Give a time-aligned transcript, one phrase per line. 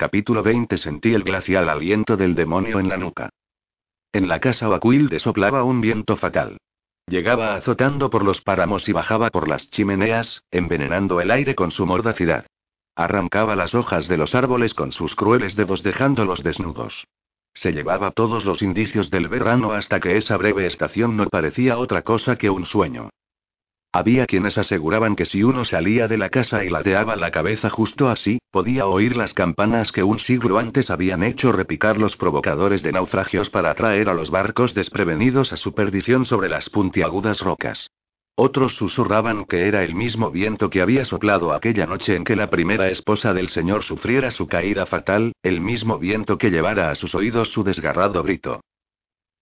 [0.00, 3.28] Capítulo 20 Sentí el glacial aliento del demonio en la nuca.
[4.14, 6.56] En la casa Oaquilde soplaba un viento fatal.
[7.06, 11.84] Llegaba azotando por los páramos y bajaba por las chimeneas, envenenando el aire con su
[11.84, 12.46] mordacidad.
[12.96, 17.06] Arrancaba las hojas de los árboles con sus crueles dedos dejándolos desnudos.
[17.52, 22.00] Se llevaba todos los indicios del verano hasta que esa breve estación no parecía otra
[22.00, 23.10] cosa que un sueño.
[23.92, 28.08] Había quienes aseguraban que si uno salía de la casa y lateaba la cabeza justo
[28.08, 32.92] así, podía oír las campanas que un siglo antes habían hecho repicar los provocadores de
[32.92, 37.90] naufragios para atraer a los barcos desprevenidos a su perdición sobre las puntiagudas rocas.
[38.36, 42.48] Otros susurraban que era el mismo viento que había soplado aquella noche en que la
[42.48, 47.16] primera esposa del señor sufriera su caída fatal, el mismo viento que llevara a sus
[47.16, 48.60] oídos su desgarrado grito.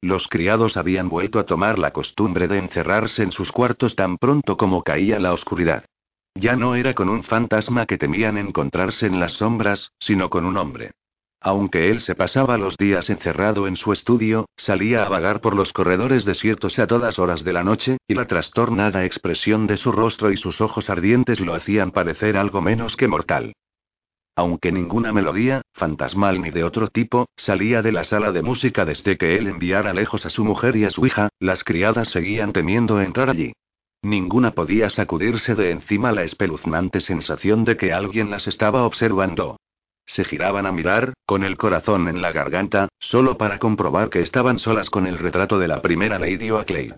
[0.01, 4.57] Los criados habían vuelto a tomar la costumbre de encerrarse en sus cuartos tan pronto
[4.57, 5.85] como caía la oscuridad.
[6.37, 10.57] Ya no era con un fantasma que temían encontrarse en las sombras, sino con un
[10.57, 10.93] hombre.
[11.41, 15.73] Aunque él se pasaba los días encerrado en su estudio, salía a vagar por los
[15.73, 20.31] corredores desiertos a todas horas de la noche, y la trastornada expresión de su rostro
[20.31, 23.53] y sus ojos ardientes lo hacían parecer algo menos que mortal.
[24.39, 29.19] Aunque ninguna melodía, fantasmal ni de otro tipo, salía de la sala de música desde
[29.19, 33.01] que él enviara lejos a su mujer y a su hija, las criadas seguían temiendo
[33.01, 33.53] entrar allí.
[34.01, 39.57] Ninguna podía sacudirse de encima la espeluznante sensación de que alguien las estaba observando.
[40.07, 44.61] Se giraban a mirar, con el corazón en la garganta, solo para comprobar que estaban
[44.61, 46.95] solas con el retrato de la primera Lady Oakley.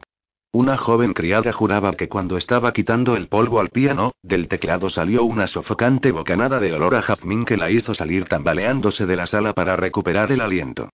[0.52, 5.22] Una joven criada juraba que cuando estaba quitando el polvo al piano, del teclado salió
[5.22, 9.52] una sofocante bocanada de olor a jazmín que la hizo salir tambaleándose de la sala
[9.52, 10.88] para recuperar el aliento.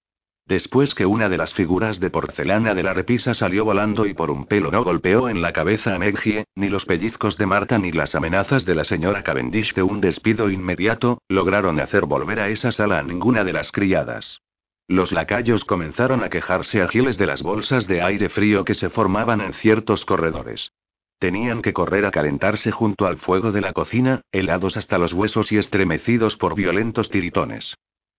[0.44, 4.30] Después que una de las figuras de porcelana de la repisa salió volando y por
[4.30, 7.92] un pelo no golpeó en la cabeza a Meggie, ni los pellizcos de Marta ni
[7.92, 12.72] las amenazas de la señora Cavendish de un despido inmediato, lograron hacer volver a esa
[12.72, 14.42] sala a ninguna de las criadas.
[14.88, 19.40] Los lacayos comenzaron a quejarse ágiles de las bolsas de aire frío que se formaban
[19.40, 20.70] en ciertos corredores.
[21.18, 25.50] Tenían que correr a calentarse junto al fuego de la cocina, helados hasta los huesos
[25.50, 27.74] y estremecidos por violentos tiritones.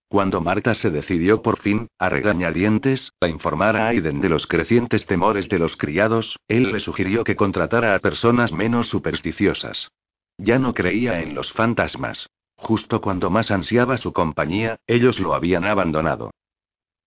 [0.08, 5.06] Cuando Marta se decidió por fin, a regañadientes, a informar a Aiden de los crecientes
[5.06, 9.90] temores de los criados, él le sugirió que contratara a personas menos supersticiosas.
[10.38, 12.28] Ya no creía en los fantasmas.
[12.56, 16.30] Justo cuando más ansiaba su compañía, ellos lo habían abandonado.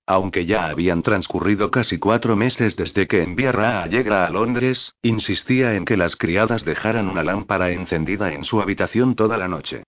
[0.07, 5.75] Aunque ya habían transcurrido casi cuatro meses desde que enviara a Allegra a Londres, insistía
[5.75, 9.84] en que las criadas dejaran una lámpara encendida en su habitación toda la noche.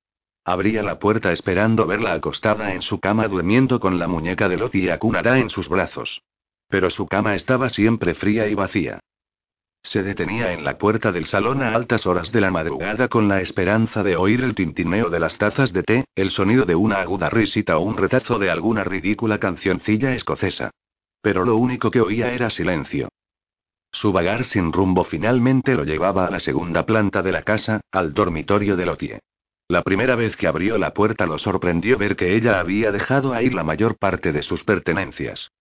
[0.46, 4.84] Abría la puerta esperando verla acostada en su cama durmiendo con la muñeca de Lottie
[4.84, 6.22] y Akunara en sus brazos.
[6.68, 9.00] Pero su cama estaba siempre fría y vacía.
[9.84, 13.42] Se detenía en la puerta del salón a altas horas de la madrugada con la
[13.42, 17.30] esperanza de oír el tintineo de las tazas de té, el sonido de una aguda
[17.30, 20.72] risita o un retazo de alguna ridícula cancioncilla escocesa.
[21.22, 23.10] Pero lo único que oía era silencio.
[23.92, 28.14] Su vagar sin rumbo finalmente lo llevaba a la segunda planta de la casa, al
[28.14, 29.20] dormitorio de Lotie.
[29.68, 33.50] La primera vez que abrió la puerta lo sorprendió ver que ella había dejado ahí
[33.50, 35.52] la mayor parte de sus pertenencias.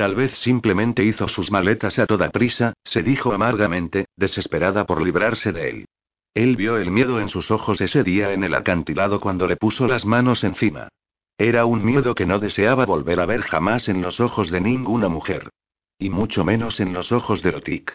[0.00, 5.52] Tal vez simplemente hizo sus maletas a toda prisa, se dijo amargamente, desesperada por librarse
[5.52, 5.84] de él.
[6.32, 9.86] Él vio el miedo en sus ojos ese día en el acantilado cuando le puso
[9.86, 10.88] las manos encima.
[11.36, 15.10] Era un miedo que no deseaba volver a ver jamás en los ojos de ninguna
[15.10, 15.50] mujer.
[15.98, 17.94] Y mucho menos en los ojos de Lotik.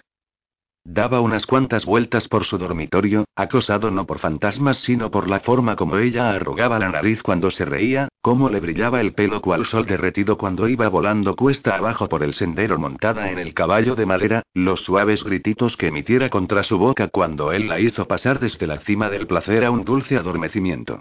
[0.88, 5.76] Daba unas cuantas vueltas por su dormitorio, acosado no por fantasmas sino por la forma
[5.76, 9.88] como ella arrugaba la nariz cuando se reía, cómo le brillaba el pelo cual sol
[9.88, 14.44] derretido cuando iba volando cuesta abajo por el sendero montada en el caballo de madera,
[14.54, 18.78] los suaves grititos que emitiera contra su boca cuando él la hizo pasar desde la
[18.82, 21.00] cima del placer a un dulce adormecimiento.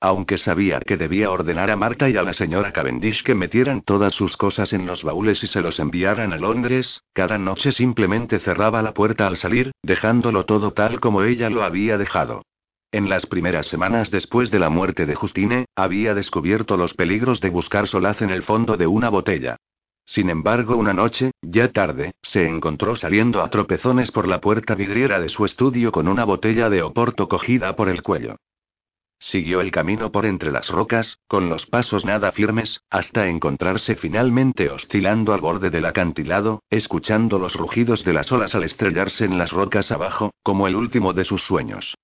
[0.00, 4.14] Aunque sabía que debía ordenar a Marta y a la señora Cavendish que metieran todas
[4.14, 8.82] sus cosas en los baúles y se los enviaran a Londres, cada noche simplemente cerraba
[8.82, 12.42] la puerta al salir, dejándolo todo tal como ella lo había dejado.
[12.92, 17.50] En las primeras semanas después de la muerte de Justine, había descubierto los peligros de
[17.50, 19.56] buscar solaz en el fondo de una botella.
[20.04, 25.20] Sin embargo, una noche, ya tarde, se encontró saliendo a tropezones por la puerta vidriera
[25.20, 28.36] de su estudio con una botella de oporto cogida por el cuello.
[29.18, 34.70] Siguió el camino por entre las rocas, con los pasos nada firmes, hasta encontrarse finalmente
[34.70, 39.52] oscilando al borde del acantilado, escuchando los rugidos de las olas al estrellarse en las
[39.52, 41.94] rocas abajo, como el último de sus sueños.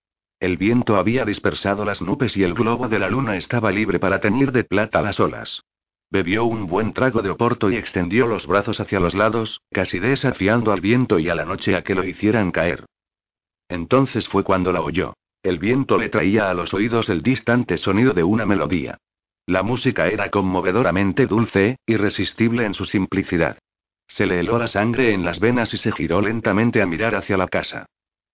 [0.41, 4.20] El viento había dispersado las nubes y el globo de la luna estaba libre para
[4.20, 5.62] teñir de plata las olas.
[6.11, 10.73] Bebió un buen trago de oporto y extendió los brazos hacia los lados, casi desafiando
[10.73, 12.85] al viento y a la noche a que lo hicieran caer.
[13.69, 15.14] Entonces fue cuando la oyó.
[15.42, 18.98] El viento le traía a los oídos el distante sonido de una melodía.
[19.46, 23.58] La música era conmovedoramente dulce, irresistible en su simplicidad.
[24.06, 27.36] Se le heló la sangre en las venas y se giró lentamente a mirar hacia
[27.36, 27.86] la casa.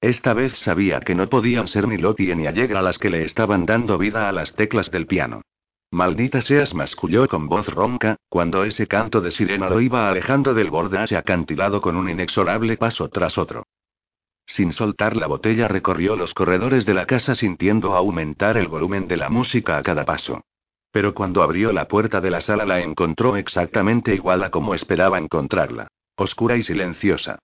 [0.02, 3.64] Esta vez sabía que no podían ser ni Lottie ni Allegra las que le estaban
[3.64, 5.42] dando vida a las teclas del piano.
[5.90, 10.70] Maldita seas, masculló con voz ronca, cuando ese canto de sirena lo iba alejando del
[10.70, 13.64] borde acantilado con un inexorable paso tras otro.
[14.48, 19.18] Sin soltar la botella recorrió los corredores de la casa sintiendo aumentar el volumen de
[19.18, 20.42] la música a cada paso.
[20.90, 25.18] Pero cuando abrió la puerta de la sala la encontró exactamente igual a como esperaba
[25.18, 25.88] encontrarla.
[26.16, 27.38] Oscura y silenciosa.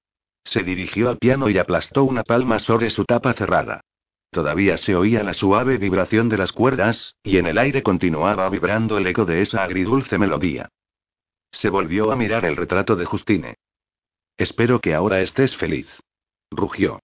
[0.45, 3.83] Se dirigió al piano y aplastó una palma sobre su tapa cerrada.
[4.31, 8.99] Todavía se oía la suave vibración de las cuerdas, y en el aire continuaba vibrando
[8.99, 10.71] el eco de esa agridulce melodía.
[11.53, 13.55] Se volvió a mirar el retrato de Justine.
[14.39, 15.87] Espero que ahora estés feliz
[16.57, 17.01] rugió.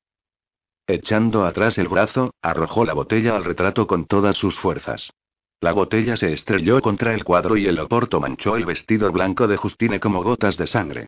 [0.86, 5.10] Echando atrás el brazo, arrojó la botella al retrato con todas sus fuerzas.
[5.60, 9.56] La botella se estrelló contra el cuadro y el oporto manchó el vestido blanco de
[9.56, 11.06] Justine como gotas de sangre.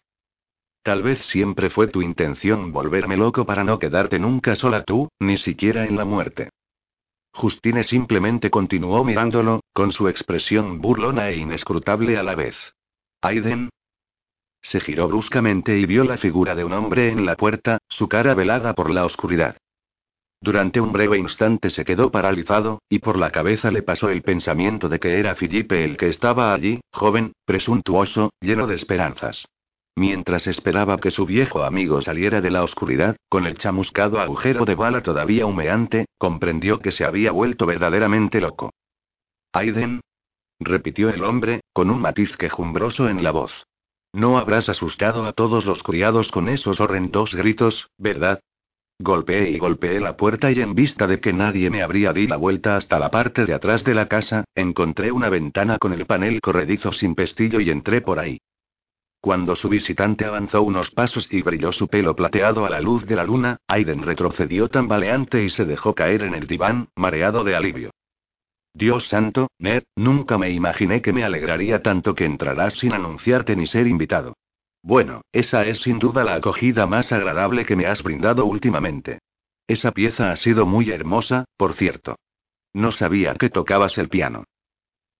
[0.82, 5.38] Tal vez siempre fue tu intención volverme loco para no quedarte nunca sola tú, ni
[5.38, 6.50] siquiera en la muerte.
[7.34, 12.56] Justine simplemente continuó mirándolo, con su expresión burlona e inescrutable a la vez.
[13.22, 13.70] Aiden,
[14.62, 18.34] se giró bruscamente y vio la figura de un hombre en la puerta, su cara
[18.34, 19.56] velada por la oscuridad.
[20.40, 24.88] Durante un breve instante se quedó paralizado, y por la cabeza le pasó el pensamiento
[24.88, 29.44] de que era Filipe el que estaba allí, joven, presuntuoso, lleno de esperanzas.
[29.94, 34.74] Mientras esperaba que su viejo amigo saliera de la oscuridad, con el chamuscado agujero de
[34.74, 38.70] bala todavía humeante, comprendió que se había vuelto verdaderamente loco.
[39.52, 40.00] Aiden,
[40.58, 43.52] repitió el hombre, con un matiz quejumbroso en la voz.
[44.12, 48.40] No habrás asustado a todos los criados con esos horrendos gritos, ¿verdad?
[48.98, 52.36] Golpeé y golpeé la puerta y en vista de que nadie me abría di la
[52.36, 56.40] vuelta hasta la parte de atrás de la casa, encontré una ventana con el panel
[56.40, 58.38] corredizo sin pestillo y entré por ahí.
[59.22, 63.16] Cuando su visitante avanzó unos pasos y brilló su pelo plateado a la luz de
[63.16, 67.90] la luna, Aiden retrocedió tambaleante y se dejó caer en el diván, mareado de alivio.
[68.74, 73.66] Dios santo, Ned, nunca me imaginé que me alegraría tanto que entrarás sin anunciarte ni
[73.66, 74.34] ser invitado.
[74.82, 79.20] Bueno, esa es sin duda la acogida más agradable que me has brindado últimamente.
[79.68, 82.16] Esa pieza ha sido muy hermosa, por cierto.
[82.72, 84.44] No sabía que tocabas el piano.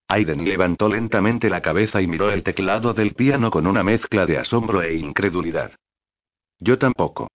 [0.07, 4.37] Aiden levantó lentamente la cabeza y miró el teclado del piano con una mezcla de
[4.37, 5.71] asombro e incredulidad.
[6.59, 7.29] Yo tampoco.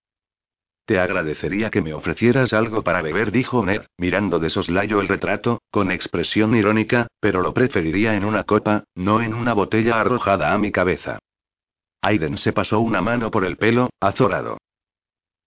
[0.88, 5.60] Te agradecería que me ofrecieras algo para beber, dijo Ned, mirando de soslayo el retrato,
[5.70, 10.56] con expresión irónica, pero lo preferiría en una copa, no en una botella arrojada a
[10.56, 11.18] mi cabeza.
[12.00, 14.56] Aiden se pasó una mano por el pelo, azorado.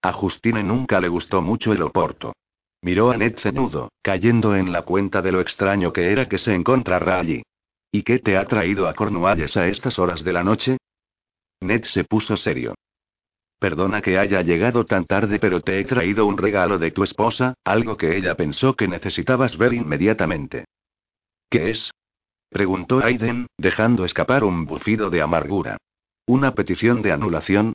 [0.04, 2.34] A Justine nunca le gustó mucho el oporto.
[2.84, 6.54] Miró a Ned ceñudo, cayendo en la cuenta de lo extraño que era que se
[6.54, 7.42] encontrara allí.
[7.92, 10.77] ¿Y qué te ha traído a Cornualles a estas horas de la noche?
[11.62, 12.75] Ned se puso serio.
[13.62, 17.53] Perdona que haya llegado tan tarde, pero te he traído un regalo de tu esposa,
[17.63, 20.65] algo que ella pensó que necesitabas ver inmediatamente.
[21.48, 21.91] ¿Qué es?
[22.50, 25.77] preguntó Aiden, dejando escapar un bufido de amargura.
[26.25, 27.74] ¿Una petición de anulación?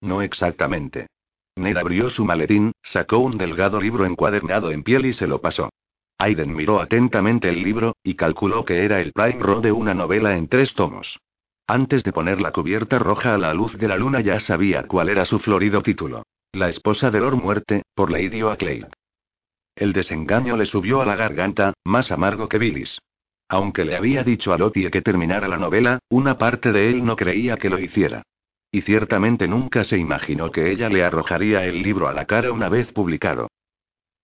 [0.00, 1.06] No exactamente.
[1.54, 5.70] Ned abrió su maletín, sacó un delgado libro encuadernado en piel y se lo pasó.
[6.18, 10.36] Aiden miró atentamente el libro, y calculó que era el prime row de una novela
[10.36, 11.16] en tres tomos.
[11.68, 15.08] Antes de poner la cubierta roja a la luz de la luna ya sabía cuál
[15.08, 16.22] era su florido título.
[16.52, 18.86] La esposa de Lord Muerte, por Lady Oakley.
[19.74, 22.98] El desengaño le subió a la garganta, más amargo que bilis.
[23.48, 27.16] Aunque le había dicho a Lottie que terminara la novela, una parte de él no
[27.16, 28.22] creía que lo hiciera.
[28.70, 32.68] Y ciertamente nunca se imaginó que ella le arrojaría el libro a la cara una
[32.68, 33.48] vez publicado.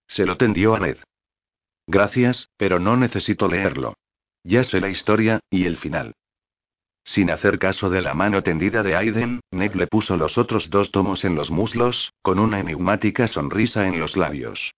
[0.07, 0.97] Se lo tendió a Ned.
[1.87, 3.95] Gracias, pero no necesito leerlo.
[4.43, 6.13] Ya sé la historia, y el final.
[7.05, 10.91] Sin hacer caso de la mano tendida de Aiden, Ned le puso los otros dos
[10.91, 14.73] tomos en los muslos, con una enigmática sonrisa en los labios.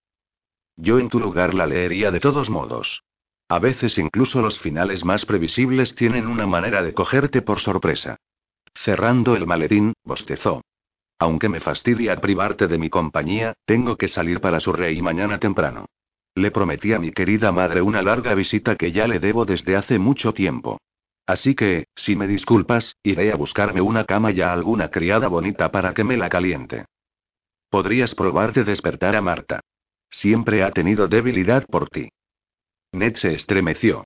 [0.76, 3.02] Yo en tu lugar la leería de todos modos.
[3.48, 8.18] A veces incluso los finales más previsibles tienen una manera de cogerte por sorpresa.
[8.84, 10.62] Cerrando el maletín, bostezó.
[11.20, 15.86] Aunque me fastidia privarte de mi compañía, tengo que salir para su rey mañana temprano.
[16.34, 20.00] Le prometí a mi querida madre una larga visita que ya le debo desde hace
[20.00, 20.80] mucho tiempo.
[21.28, 25.72] Así que, si me disculpas, iré a buscarme una cama y a alguna criada bonita
[25.72, 26.86] para que me la caliente.
[27.70, 29.62] Podrías probar de despertar a Marta.
[30.10, 32.10] Siempre ha tenido debilidad por ti.
[32.92, 34.06] Ned se estremeció.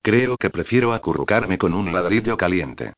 [0.00, 2.94] Creo que prefiero acurrucarme con un ladrillo caliente.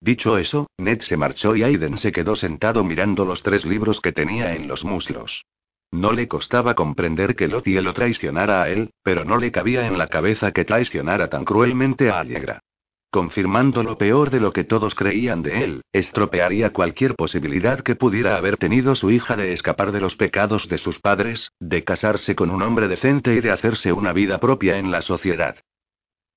[0.00, 4.12] Dicho eso, Ned se marchó y Aiden se quedó sentado mirando los tres libros que
[4.12, 5.44] tenía en los muslos.
[5.92, 9.98] No le costaba comprender que Lottie lo traicionara a él, pero no le cabía en
[9.98, 12.60] la cabeza que traicionara tan cruelmente a Allegra.
[13.10, 18.38] Confirmando lo peor de lo que todos creían de él, estropearía cualquier posibilidad que pudiera
[18.38, 22.48] haber tenido su hija de escapar de los pecados de sus padres, de casarse con
[22.48, 25.56] un hombre decente y de hacerse una vida propia en la sociedad.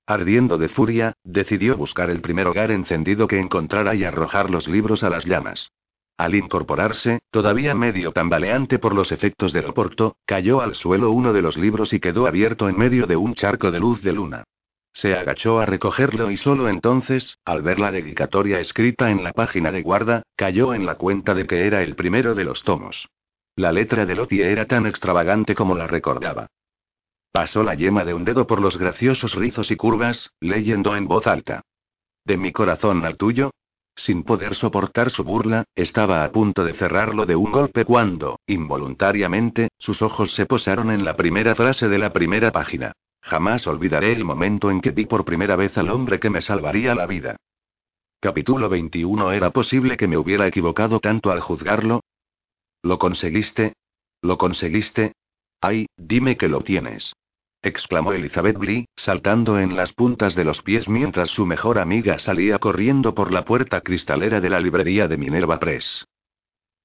[0.06, 5.02] Ardiendo de furia, decidió buscar el primer hogar encendido que encontrara y arrojar los libros
[5.04, 5.72] a las llamas.
[6.18, 11.42] Al incorporarse, todavía medio tambaleante por los efectos del oporto, cayó al suelo uno de
[11.42, 14.44] los libros y quedó abierto en medio de un charco de luz de luna.
[14.94, 19.74] Se agachó a recogerlo y solo entonces, al ver la dedicatoria escrita en la página
[19.74, 23.10] de guarda, cayó en la cuenta de que era el primero de los tomos.
[23.58, 26.48] La letra de Lottie era tan extravagante como la recordaba.
[27.34, 31.28] Pasó la yema de un dedo por los graciosos rizos y curvas, leyendo en voz
[31.28, 31.62] alta.
[32.24, 33.52] De mi corazón al tuyo,
[33.96, 39.70] sin poder soportar su burla, estaba a punto de cerrarlo de un golpe cuando, involuntariamente,
[39.78, 42.94] sus ojos se posaron en la primera frase de la primera página.
[43.22, 46.94] Jamás olvidaré el momento en que vi por primera vez al hombre que me salvaría
[46.94, 47.38] la vida.
[48.20, 52.02] Capítulo 21 ¿Era posible que me hubiera equivocado tanto al juzgarlo?
[52.84, 53.74] ¿Lo conseguiste?
[54.22, 55.14] ¿Lo conseguiste?
[55.62, 57.16] Ay, dime que lo tienes
[57.66, 62.60] exclamó Elizabeth Blee, saltando en las puntas de los pies mientras su mejor amiga salía
[62.60, 66.06] corriendo por la puerta cristalera de la librería de Minerva Press.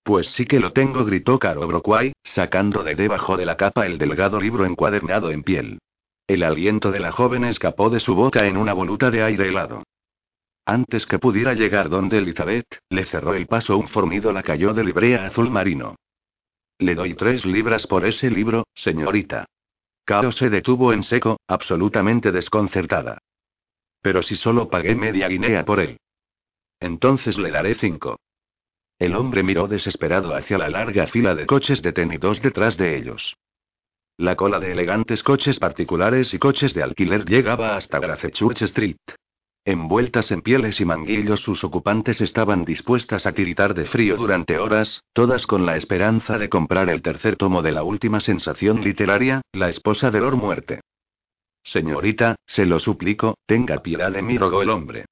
[0.03, 3.99] Pues sí que lo tengo, gritó Caro Broquay, sacando de debajo de la capa el
[3.99, 5.79] delgado libro encuadernado en piel.
[6.27, 9.83] El aliento de la joven escapó de su boca en una voluta de aire helado.
[10.65, 14.85] Antes que pudiera llegar donde Elizabeth, le cerró el paso un fornido la cayó de
[14.85, 15.97] librea azul marino.
[16.79, 19.45] Le doy tres libras por ese libro, señorita.
[20.05, 23.19] Caro se detuvo en seco, absolutamente desconcertada.
[24.03, 25.99] Pero si solo pagué media guinea por él.
[26.81, 28.19] Entonces le daré cinco.
[28.99, 33.35] El hombre miró desesperado hacia la larga fila de coches detenidos detrás de ellos.
[34.17, 38.99] La cola de elegantes coches particulares y coches de alquiler llegaba hasta Gracechurch Street.
[39.65, 45.03] Envueltas en pieles y manguillos, sus ocupantes estaban dispuestas a tiritar de frío durante horas,
[45.13, 49.69] todas con la esperanza de comprar el tercer tomo de la última sensación literaria, La
[49.69, 50.81] esposa de Lord Muerte.
[51.63, 55.05] Señorita, se lo suplico, tenga piedad de mí, rogó el hombre.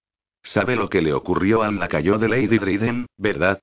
[0.43, 3.61] ¿Sabe lo que le ocurrió al lacayo de Lady Driden, verdad?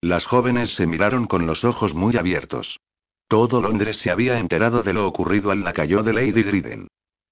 [0.00, 2.78] Las jóvenes se miraron con los ojos muy abiertos.
[3.26, 6.86] Todo Londres se había enterado de lo ocurrido al lacayo de Lady Driden.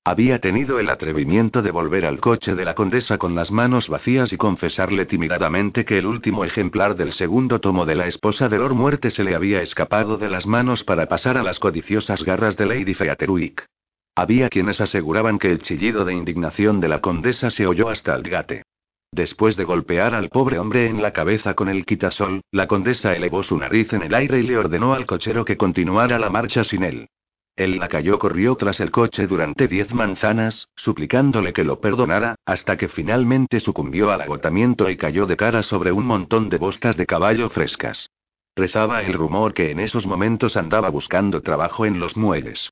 [0.06, 4.32] Había tenido el atrevimiento de volver al coche de la condesa con las manos vacías
[4.32, 8.74] y confesarle timidamente que el último ejemplar del segundo tomo de la esposa de Lord
[8.74, 12.66] Muerte se le había escapado de las manos para pasar a las codiciosas garras de
[12.66, 13.66] Lady Feateruick.
[14.14, 18.22] Había quienes aseguraban que el chillido de indignación de la condesa se oyó hasta el
[18.22, 18.62] gate.
[19.10, 23.42] Después de golpear al pobre hombre en la cabeza con el quitasol, la condesa elevó
[23.42, 26.84] su nariz en el aire y le ordenó al cochero que continuara la marcha sin
[26.84, 27.08] él.
[27.56, 32.88] El lacayo corrió tras el coche durante diez manzanas, suplicándole que lo perdonara, hasta que
[32.88, 37.48] finalmente sucumbió al agotamiento y cayó de cara sobre un montón de bostas de caballo
[37.48, 38.10] frescas.
[38.54, 42.70] Rezaba el rumor que en esos momentos andaba buscando trabajo en los muelles.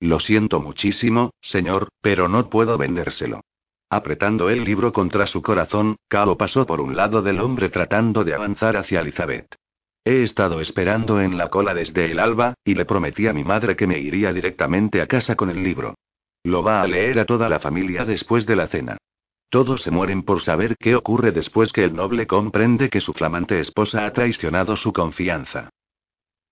[0.00, 3.40] Lo siento muchísimo, señor, pero no puedo vendérselo.
[3.88, 8.34] Apretando el libro contra su corazón, Cao pasó por un lado del hombre tratando de
[8.34, 9.46] avanzar hacia Elizabeth.
[10.04, 13.74] He estado esperando en la cola desde el alba, y le prometí a mi madre
[13.74, 15.94] que me iría directamente a casa con el libro.
[16.42, 18.98] Lo va a leer a toda la familia después de la cena.
[19.48, 23.60] Todos se mueren por saber qué ocurre después que el noble comprende que su flamante
[23.60, 25.70] esposa ha traicionado su confianza.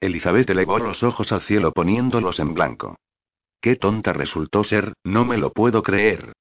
[0.00, 2.96] Elizabeth elevó los ojos al cielo poniéndolos en blanco.
[3.60, 6.32] Qué tonta resultó ser, no me lo puedo creer.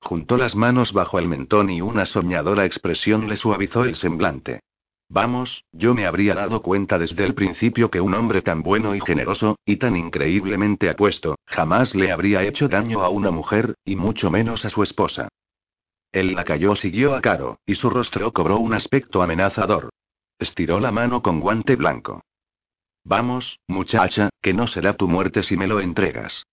[0.00, 4.60] Juntó las manos bajo el mentón y una soñadora expresión le suavizó el semblante.
[5.12, 9.00] Vamos, yo me habría dado cuenta desde el principio que un hombre tan bueno y
[9.00, 14.30] generoso, y tan increíblemente apuesto, jamás le habría hecho daño a una mujer, y mucho
[14.30, 15.28] menos a su esposa.
[16.12, 19.90] El lacayo siguió a Caro, y su rostro cobró un aspecto amenazador.
[20.38, 22.22] Estiró la mano con guante blanco.
[23.02, 26.44] Vamos, muchacha, que no será tu muerte si me lo entregas.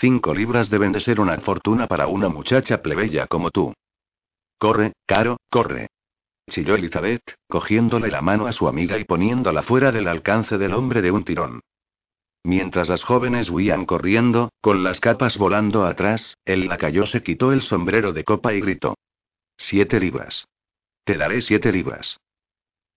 [0.00, 3.74] Cinco libras deben de ser una fortuna para una muchacha plebeya como tú.
[4.58, 5.88] Corre, Caro, corre
[6.48, 11.02] chilló Elizabeth, cogiéndole la mano a su amiga y poniéndola fuera del alcance del hombre
[11.02, 11.60] de un tirón.
[12.44, 17.62] Mientras las jóvenes huían corriendo, con las capas volando atrás, el lacayo se quitó el
[17.62, 18.96] sombrero de copa y gritó.
[19.56, 20.46] Siete libras.
[21.04, 22.18] Te daré siete libras.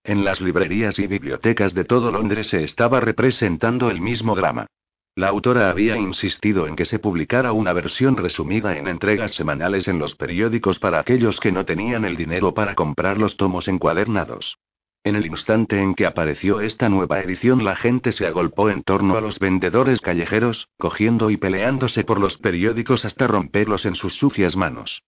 [0.04, 4.66] En las librerías y bibliotecas de todo Londres se estaba representando el mismo drama.
[5.14, 9.98] La autora había insistido en que se publicara una versión resumida en entregas semanales en
[9.98, 14.56] los periódicos para aquellos que no tenían el dinero para comprar los tomos encuadernados.
[15.04, 19.18] En el instante en que apareció esta nueva edición la gente se agolpó en torno
[19.18, 24.56] a los vendedores callejeros, cogiendo y peleándose por los periódicos hasta romperlos en sus sucias
[24.56, 25.02] manos.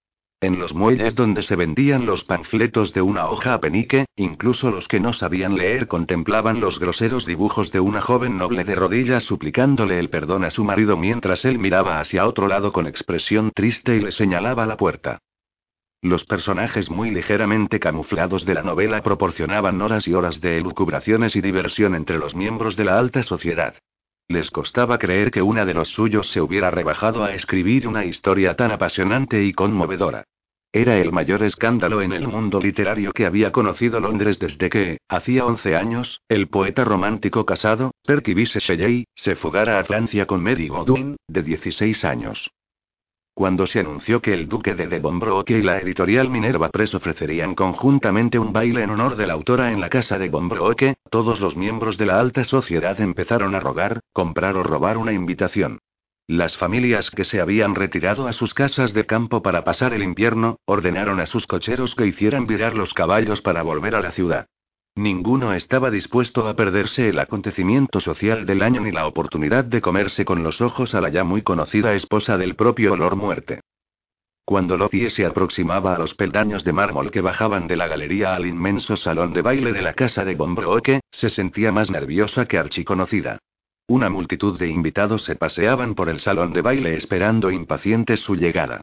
[0.44, 4.86] En los muelles donde se vendían los panfletos de una hoja a penique, incluso los
[4.88, 9.98] que no sabían leer contemplaban los groseros dibujos de una joven noble de rodillas suplicándole
[9.98, 14.00] el perdón a su marido mientras él miraba hacia otro lado con expresión triste y
[14.00, 15.22] le señalaba la puerta.
[16.02, 21.40] Los personajes muy ligeramente camuflados de la novela proporcionaban horas y horas de elucubraciones y
[21.40, 23.76] diversión entre los miembros de la alta sociedad.
[24.28, 28.56] Les costaba creer que una de los suyos se hubiera rebajado a escribir una historia
[28.56, 30.24] tan apasionante y conmovedora.
[30.76, 35.46] Era el mayor escándalo en el mundo literario que había conocido Londres desde que, hacía
[35.46, 41.14] 11 años, el poeta romántico casado, Bysshe Shelley, se fugara a Francia con Mary Godwin,
[41.28, 42.50] de 16 años.
[43.34, 48.40] Cuando se anunció que el duque de Devonbrook y la editorial Minerva Press ofrecerían conjuntamente
[48.40, 51.98] un baile en honor de la autora en la casa de Bombroke, todos los miembros
[51.98, 55.78] de la alta sociedad empezaron a rogar, comprar o robar una invitación.
[56.26, 60.56] Las familias que se habían retirado a sus casas de campo para pasar el invierno,
[60.64, 64.46] ordenaron a sus cocheros que hicieran virar los caballos para volver a la ciudad.
[64.96, 70.24] Ninguno estaba dispuesto a perderse el acontecimiento social del año ni la oportunidad de comerse
[70.24, 73.60] con los ojos a la ya muy conocida esposa del propio olor muerte.
[74.46, 78.46] Cuando Lottie se aproximaba a los peldaños de mármol que bajaban de la galería al
[78.46, 83.40] inmenso salón de baile de la casa de Bombroke, se sentía más nerviosa que archiconocida.
[83.86, 88.80] Una multitud de invitados se paseaban por el salón de baile esperando impacientes su llegada.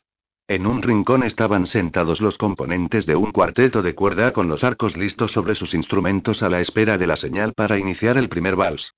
[0.48, 4.96] En un rincón estaban sentados los componentes de un cuarteto de cuerda con los arcos
[4.96, 8.94] listos sobre sus instrumentos a la espera de la señal para iniciar el primer vals.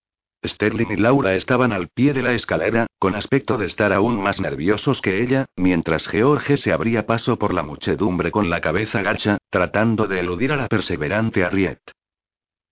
[0.45, 4.41] Sterling y Laura estaban al pie de la escalera, con aspecto de estar aún más
[4.41, 9.37] nerviosos que ella, mientras George se abría paso por la muchedumbre con la cabeza gacha,
[9.49, 11.79] tratando de eludir a la perseverante Harriet.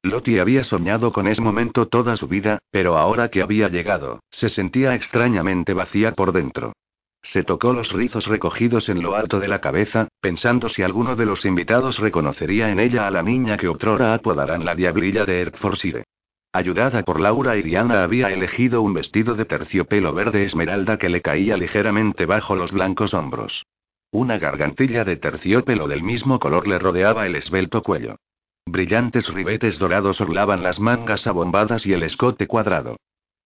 [0.04, 4.50] Lottie había soñado con ese momento toda su vida, pero ahora que había llegado, se
[4.50, 6.74] sentía extrañamente vacía por dentro.
[7.22, 11.28] Se tocó los rizos recogidos en lo alto de la cabeza, pensando si alguno de
[11.28, 16.04] los invitados reconocería en ella a la niña que otrora apodarán la diablilla de Hertfordshire.
[16.52, 21.22] Ayudada por Laura y Diana había elegido un vestido de terciopelo verde esmeralda que le
[21.22, 23.66] caía ligeramente bajo los blancos hombros.
[24.12, 28.18] Una gargantilla de terciopelo del mismo color le rodeaba el esbelto cuello.
[28.65, 32.97] Brillantes ribetes dorados orlaban las mangas abombadas y el escote cuadrado.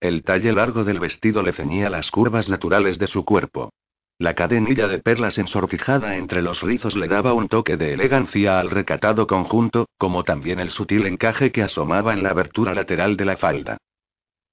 [0.01, 3.71] El talle largo del vestido le ceñía las curvas naturales de su cuerpo.
[4.17, 8.69] La cadenilla de perlas ensortijada entre los rizos le daba un toque de elegancia al
[8.69, 13.37] recatado conjunto, como también el sutil encaje que asomaba en la abertura lateral de la
[13.37, 13.77] falda.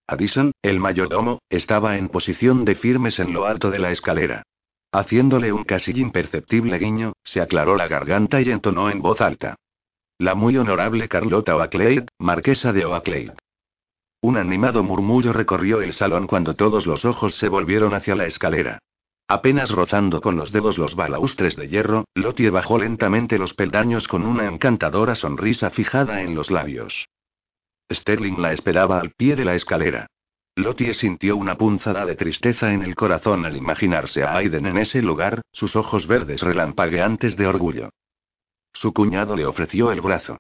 [0.09, 4.43] Addison, el mayordomo, estaba en posición de firmes en lo alto de la escalera.
[4.91, 9.57] Haciéndole un casi imperceptible guiño, se aclaró la garganta y entonó en voz alta.
[10.23, 13.33] La muy honorable Carlota Oakley, marquesa de Oakley.
[14.21, 18.79] Un animado murmullo recorrió el salón cuando todos los ojos se volvieron hacia la escalera.
[19.27, 24.25] Apenas rozando con los dedos los balaustres de hierro, Lottie bajó lentamente los peldaños con
[24.25, 27.09] una encantadora sonrisa fijada en los labios.
[27.93, 30.07] Sterling la esperaba al pie de la escalera.
[30.55, 35.03] Lottie sintió una punzada de tristeza en el corazón al imaginarse a Aiden en ese
[35.03, 37.91] lugar, sus ojos verdes relampagueantes de orgullo.
[38.73, 40.39] Su cuñado le ofreció el brazo.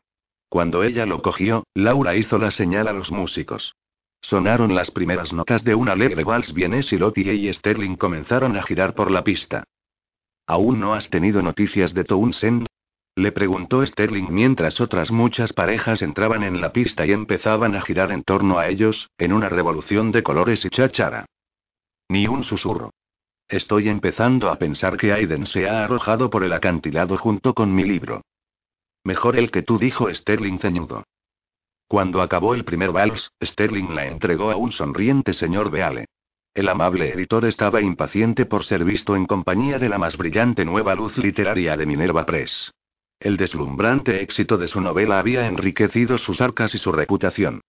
[0.49, 3.75] Cuando ella lo cogió, Laura hizo la señal a los músicos.
[4.21, 8.63] Sonaron las primeras notas de un alegre vals vienes y Lottie y Sterling comenzaron a
[8.63, 9.65] girar por la pista.
[10.47, 12.67] ¿Aún no has tenido noticias de Townsend?
[13.15, 18.11] Le preguntó Sterling mientras otras muchas parejas entraban en la pista y empezaban a girar
[18.11, 21.27] en torno a ellos, en una revolución de colores y cháchara.
[22.09, 22.91] Ni un susurro.
[23.53, 27.85] Estoy empezando a pensar que Aiden se ha arrojado por el acantilado junto con mi
[27.85, 28.23] libro.
[29.05, 31.05] Mejor el que tú, dijo Sterling ceñudo.
[31.87, 36.07] Cuando acabó el primer vals, Sterling la entregó a un sonriente señor Beale.
[36.55, 40.95] El amable editor estaba impaciente por ser visto en compañía de la más brillante nueva
[40.95, 42.73] luz literaria de Minerva Press.
[43.21, 47.61] El deslumbrante éxito de su novela había enriquecido sus arcas y su reputación.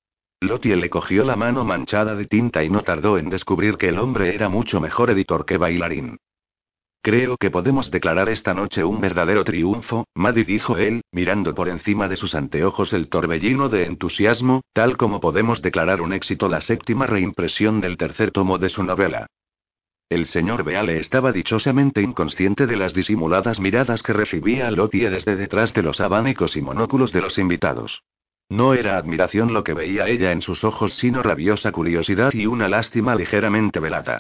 [0.44, 3.98] Lottie le cogió la mano manchada de tinta y no tardó en descubrir que el
[3.98, 6.18] hombre era mucho mejor editor que bailarín.
[7.02, 12.08] Creo que podemos declarar esta noche un verdadero triunfo, Maddie dijo él, mirando por encima
[12.08, 17.06] de sus anteojos el torbellino de entusiasmo, tal como podemos declarar un éxito la séptima
[17.06, 19.28] reimpresión del tercer tomo de su novela.
[20.08, 25.74] El señor Beale estaba dichosamente inconsciente de las disimuladas miradas que recibía Lottie desde detrás
[25.74, 28.04] de los abanicos y monóculos de los invitados.
[28.54, 32.70] No era admiración lo que veía ella en sus ojos, sino rabiosa curiosidad y una
[32.70, 34.20] lástima ligeramente velada.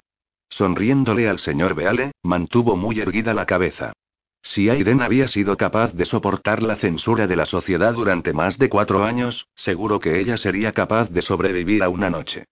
[0.49, 3.93] Sonriéndole al señor Beale, mantuvo muy erguida la cabeza.
[4.41, 8.69] Si Aiden había sido capaz de soportar la censura de la sociedad durante más de
[8.69, 12.45] cuatro años, seguro que ella sería capaz de sobrevivir a una noche.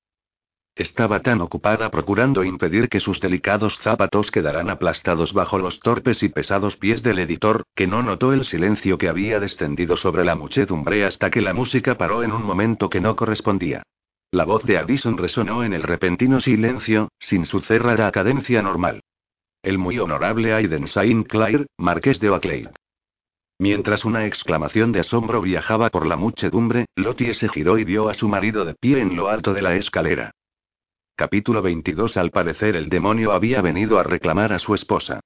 [0.75, 6.29] Estaba tan ocupada procurando impedir que sus delicados zapatos quedaran aplastados bajo los torpes y
[6.29, 11.05] pesados pies del editor, que no notó el silencio que había descendido sobre la muchedumbre
[11.05, 13.83] hasta que la música paró en un momento que no correspondía.
[14.31, 19.01] La voz de Addison resonó en el repentino silencio, sin su cerrada cadencia normal.
[19.61, 22.69] El muy honorable Aiden Saint Clair, marqués de Oakley.
[23.59, 28.13] Mientras una exclamación de asombro viajaba por la muchedumbre, Lottie se giró y vio a
[28.13, 30.31] su marido de pie en lo alto de la escalera.
[31.21, 35.19] Capítulo 22 Al parecer el demonio había venido a reclamar a su esposa.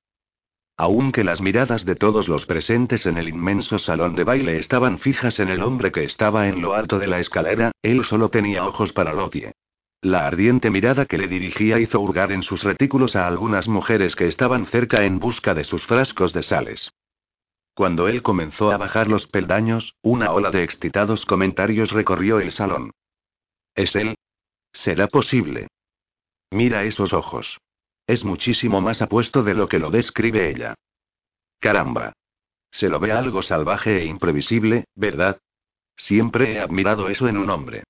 [0.76, 5.40] Aunque las miradas de todos los presentes en el inmenso salón de baile estaban fijas
[5.40, 8.92] en el hombre que estaba en lo alto de la escalera, él solo tenía ojos
[8.92, 9.54] para Lottie.
[10.02, 14.28] La ardiente mirada que le dirigía hizo hurgar en sus retículos a algunas mujeres que
[14.28, 16.92] estaban cerca en busca de sus frascos de sales.
[17.74, 22.92] Cuando él comenzó a bajar los peldaños, una ola de excitados comentarios recorrió el salón.
[23.76, 24.16] ¿Es él?
[24.74, 25.70] ¿Será posible?
[26.56, 27.58] Mira esos ojos.
[28.08, 30.74] Es muchísimo más apuesto de lo que lo describe ella.
[31.60, 32.14] Caramba.
[32.72, 35.38] Se lo ve algo salvaje e imprevisible, ¿verdad?
[35.98, 37.84] Siempre he admirado eso en un hombre.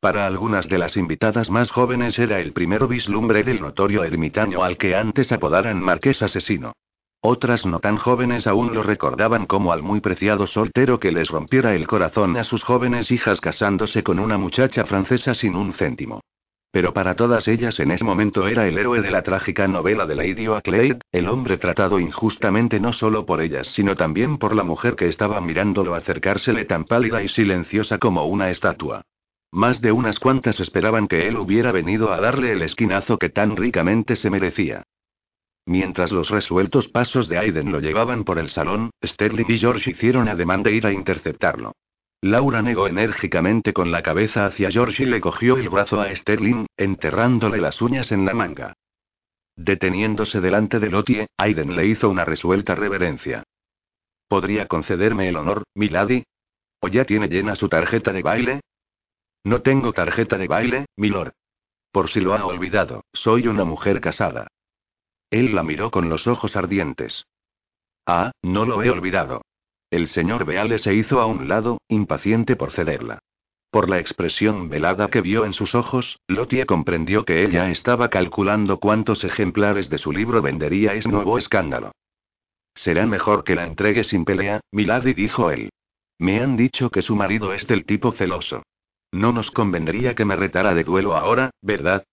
[0.00, 4.78] Para algunas de las invitadas más jóvenes era el primer vislumbre del notorio ermitaño al
[4.78, 6.72] que antes apodaran marqués asesino.
[7.20, 11.76] Otras no tan jóvenes aún lo recordaban como al muy preciado soltero que les rompiera
[11.76, 16.20] el corazón a sus jóvenes hijas casándose con una muchacha francesa sin un céntimo.
[16.76, 20.14] Pero para todas ellas en ese momento era el héroe de la trágica novela de
[20.14, 24.94] Lady Oakley, el hombre tratado injustamente no solo por ellas sino también por la mujer
[24.94, 29.06] que estaba mirándolo acercársele tan pálida y silenciosa como una estatua.
[29.50, 33.56] Más de unas cuantas esperaban que él hubiera venido a darle el esquinazo que tan
[33.56, 34.82] ricamente se merecía.
[35.64, 40.28] Mientras los resueltos pasos de Aiden lo llevaban por el salón, Sterling y George hicieron
[40.28, 41.72] ademán de ir a interceptarlo.
[42.26, 46.66] Laura negó enérgicamente con la cabeza hacia George y le cogió el brazo a Sterling,
[46.76, 48.74] enterrándole las uñas en la manga.
[49.56, 53.42] Deteniéndose delante de Lottie, Aiden le hizo una resuelta reverencia.
[54.28, 56.24] ¿Podría concederme el honor, milady?
[56.80, 58.60] ¿O ya tiene llena su tarjeta de baile?
[59.44, 61.32] No tengo tarjeta de baile, milord.
[61.92, 64.48] Por si lo ha olvidado, soy una mujer casada.
[65.30, 67.24] Él la miró con los ojos ardientes.
[68.04, 69.42] Ah, no lo he olvidado.
[69.90, 73.20] El señor Beale se hizo a un lado, impaciente por cederla.
[73.70, 78.78] Por la expresión velada que vio en sus ojos, Lottie comprendió que ella estaba calculando
[78.78, 81.92] cuántos ejemplares de su libro vendería ese nuevo escándalo.
[82.74, 85.70] Será mejor que la entregue sin pelea, Milady dijo él.
[86.18, 88.62] Me han dicho que su marido es del tipo celoso.
[89.12, 92.04] No nos convendría que me retara de duelo ahora, ¿verdad?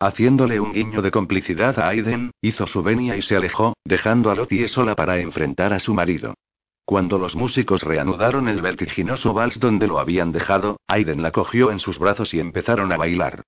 [0.00, 4.34] Haciéndole un guiño de complicidad a Aiden, hizo su venia y se alejó, dejando a
[4.34, 6.34] Lottie sola para enfrentar a su marido.
[6.90, 11.78] Cuando los músicos reanudaron el vertiginoso vals donde lo habían dejado, Aiden la cogió en
[11.78, 13.44] sus brazos y empezaron a bailar.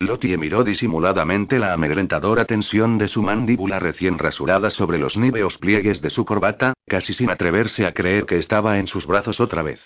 [0.00, 6.00] Lottie miró disimuladamente la amedrentadora tensión de su mandíbula recién rasurada sobre los níveos pliegues
[6.00, 9.82] de su corbata, casi sin atreverse a creer que estaba en sus brazos otra vez.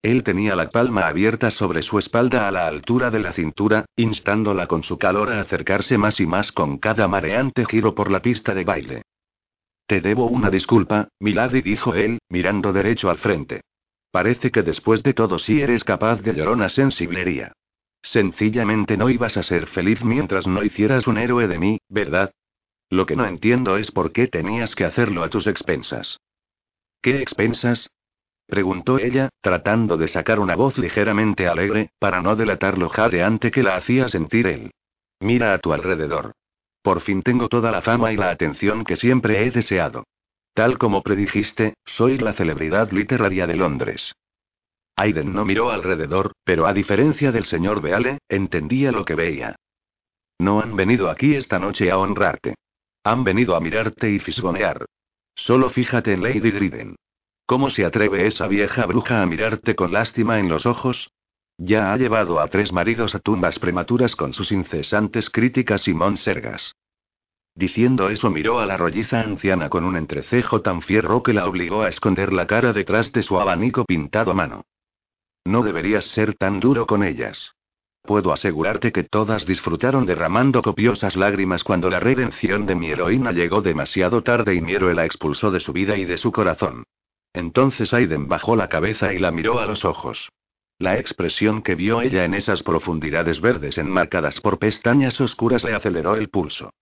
[0.00, 4.68] Él tenía la palma abierta sobre su espalda a la altura de la cintura, instándola
[4.68, 8.54] con su calor a acercarse más y más con cada mareante giro por la pista
[8.54, 9.02] de baile.
[9.90, 13.62] Te debo una disculpa, Milady dijo él, mirando derecho al frente.
[14.12, 17.50] Parece que después de todo sí eres capaz de llorona sensiblería.
[18.00, 22.30] Sencillamente no ibas a ser feliz mientras no hicieras un héroe de mí, ¿verdad?
[22.88, 26.20] Lo que no entiendo es por qué tenías que hacerlo a tus expensas.
[27.02, 27.90] ¿Qué expensas?
[28.46, 33.64] preguntó ella, tratando de sacar una voz ligeramente alegre, para no delatar lo jadeante que
[33.64, 34.70] la hacía sentir él.
[35.18, 36.36] Mira a tu alrededor.
[36.82, 40.04] Por fin tengo toda la fama y la atención que siempre he deseado.
[40.54, 44.14] Tal como predijiste, soy la celebridad literaria de Londres.
[44.96, 49.56] Aiden no miró alrededor, pero a diferencia del señor Beale, entendía lo que veía.
[50.38, 52.54] No han venido aquí esta noche a honrarte.
[53.04, 54.86] Han venido a mirarte y fisgonear.
[55.34, 56.96] Solo fíjate en Lady Driden.
[57.46, 61.10] ¿Cómo se atreve esa vieja bruja a mirarte con lástima en los ojos?
[61.62, 66.74] Ya ha llevado a tres maridos a tumbas prematuras con sus incesantes críticas y monsergas.
[67.54, 71.82] Diciendo eso miró a la rolliza anciana con un entrecejo tan fierro que la obligó
[71.82, 74.64] a esconder la cara detrás de su abanico pintado a mano.
[75.44, 77.52] No deberías ser tan duro con ellas.
[78.04, 83.60] Puedo asegurarte que todas disfrutaron derramando copiosas lágrimas cuando la redención de mi heroína llegó
[83.60, 86.84] demasiado tarde y mi héroe la expulsó de su vida y de su corazón.
[87.34, 90.30] Entonces Aiden bajó la cabeza y la miró a los ojos.
[90.80, 96.16] La expresión que vio ella en esas profundidades verdes enmarcadas por pestañas oscuras le aceleró
[96.16, 96.72] el pulso.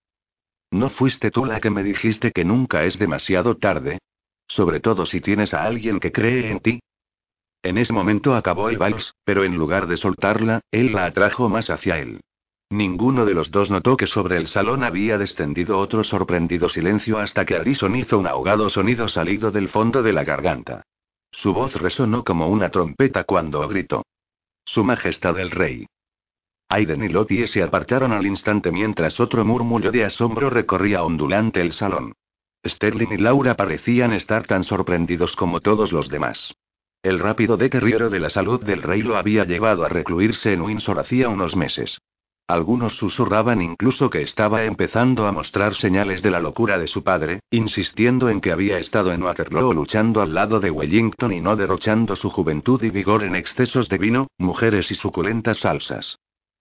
[0.70, 3.98] ¿No fuiste tú la que me dijiste que nunca es demasiado tarde?
[4.46, 6.80] Sobre todo si tienes a alguien que cree en ti.
[7.64, 11.68] En ese momento acabó el vals, pero en lugar de soltarla, él la atrajo más
[11.68, 12.20] hacia él.
[12.70, 17.44] Ninguno de los dos notó que sobre el salón había descendido otro sorprendido silencio hasta
[17.44, 20.84] que Alison hizo un ahogado sonido salido del fondo de la garganta.
[21.42, 24.03] Su voz resonó como una trompeta cuando gritó.
[24.64, 25.87] Su Majestad el Rey.
[26.68, 31.72] Aiden y Lottie se apartaron al instante mientras otro murmullo de asombro recorría ondulante el
[31.72, 32.12] salón.
[32.66, 36.55] Sterling y Laura parecían estar tan sorprendidos como todos los demás.
[37.05, 40.98] El rápido deterioro de la salud del rey lo había llevado a recluirse en Windsor
[40.98, 41.98] hacía unos meses.
[42.48, 47.40] Algunos susurraban incluso que estaba empezando a mostrar señales de la locura de su padre,
[47.50, 52.16] insistiendo en que había estado en Waterloo luchando al lado de Wellington y no derrochando
[52.16, 56.16] su juventud y vigor en excesos de vino, mujeres y suculentas salsas.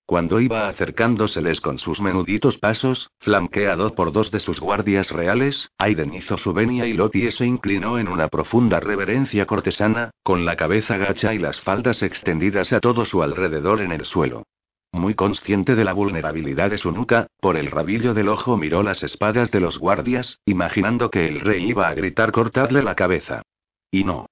[0.05, 6.13] Cuando iba acercándoseles con sus menuditos pasos, flanqueado por dos de sus guardias reales, Aiden
[6.13, 10.97] hizo su venia y Lottie se inclinó en una profunda reverencia cortesana, con la cabeza
[10.97, 14.43] gacha y las faldas extendidas a todo su alrededor en el suelo.
[14.91, 19.03] Muy consciente de la vulnerabilidad de su nuca, por el rabillo del ojo miró las
[19.03, 23.43] espadas de los guardias, imaginando que el rey iba a gritar cortadle la cabeza.
[23.91, 24.27] Y no.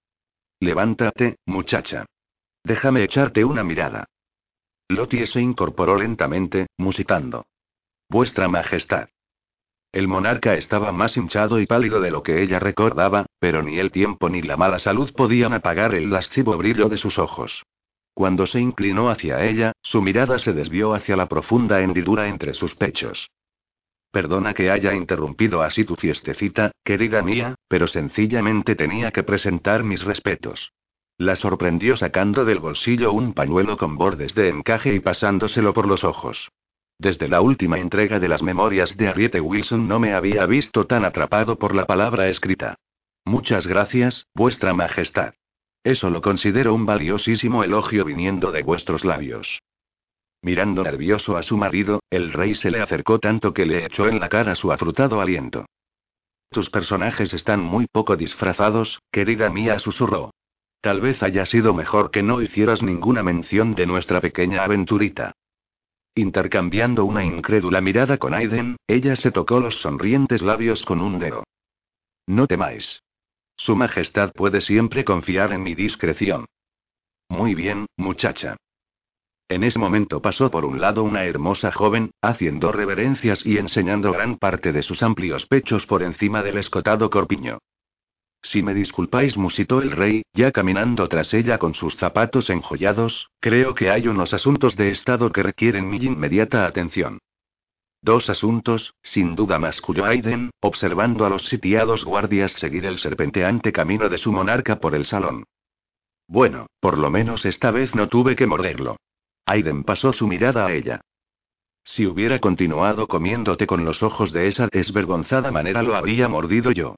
[0.59, 2.05] Levántate, muchacha.
[2.63, 4.05] Déjame echarte una mirada.
[4.87, 7.45] Lottie se incorporó lentamente, musitando.
[8.09, 9.09] Vuestra Majestad.
[9.91, 13.91] El monarca estaba más hinchado y pálido de lo que ella recordaba, pero ni el
[13.91, 17.63] tiempo ni la mala salud podían apagar el lascivo brillo de sus ojos.
[18.15, 22.73] Cuando se inclinó hacia ella, su mirada se desvió hacia la profunda hendidura entre sus
[22.73, 23.29] pechos.
[24.09, 30.01] Perdona que haya interrumpido así tu fiestecita, querida mía, pero sencillamente tenía que presentar mis
[30.01, 30.71] respetos.
[31.17, 36.05] La sorprendió sacando del bolsillo un pañuelo con bordes de encaje y pasándoselo por los
[36.05, 36.49] ojos.
[36.97, 41.03] Desde la última entrega de las memorias de Ariete Wilson no me había visto tan
[41.03, 42.75] atrapado por la palabra escrita.
[43.25, 45.33] Muchas gracias, vuestra majestad.
[45.85, 49.61] Eso lo considero un valiosísimo elogio viniendo de vuestros labios.
[50.41, 54.19] Mirando nervioso a su marido, el rey se le acercó tanto que le echó en
[54.19, 55.67] la cara su afrutado aliento.
[56.49, 60.31] Tus personajes están muy poco disfrazados, querida mía, susurró.
[60.81, 65.33] Tal vez haya sido mejor que no hicieras ninguna mención de nuestra pequeña aventurita.
[66.15, 71.43] Intercambiando una incrédula mirada con Aiden, ella se tocó los sonrientes labios con un dedo.
[72.25, 73.03] No temáis.
[73.57, 76.45] Su Majestad puede siempre confiar en mi discreción.
[77.29, 78.57] Muy bien, muchacha.
[79.47, 84.37] En ese momento pasó por un lado una hermosa joven, haciendo reverencias y enseñando gran
[84.37, 87.59] parte de sus amplios pechos por encima del escotado corpiño.
[88.41, 93.73] Si me disculpáis, musitó el rey, ya caminando tras ella con sus zapatos enjollados, creo
[93.73, 97.19] que hay unos asuntos de Estado que requieren mi inmediata atención.
[98.05, 104.09] Dos asuntos, sin duda masculló Aiden, observando a los sitiados guardias seguir el serpenteante camino
[104.09, 105.45] de su monarca por el salón.
[106.27, 108.97] Bueno, por lo menos esta vez no tuve que morderlo.
[109.47, 111.01] Aiden pasó su mirada a ella.
[111.83, 116.97] Si hubiera continuado comiéndote con los ojos de esa desvergonzada manera lo habría mordido yo.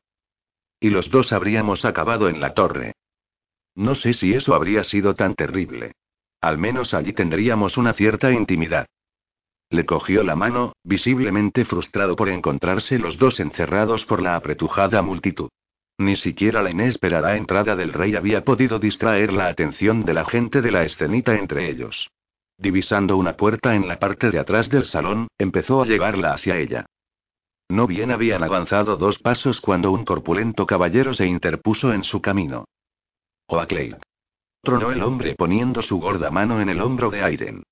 [0.82, 2.96] Y los dos habríamos acabado en la torre.
[3.76, 5.94] No sé si eso habría sido tan terrible.
[6.42, 8.88] Al menos allí tendríamos una cierta intimidad.
[9.70, 15.50] Le cogió la mano, visiblemente frustrado por encontrarse los dos encerrados por la apretujada multitud.
[15.98, 20.62] Ni siquiera la inesperada entrada del rey había podido distraer la atención de la gente
[20.62, 22.10] de la escenita entre ellos.
[22.58, 26.86] Divisando una puerta en la parte de atrás del salón, empezó a llevarla hacia ella.
[27.70, 32.66] No bien habían avanzado dos pasos cuando un corpulento caballero se interpuso en su camino.
[33.48, 33.96] Oakley.
[34.62, 37.64] Tronó el hombre poniendo su gorda mano en el hombro de Aiden.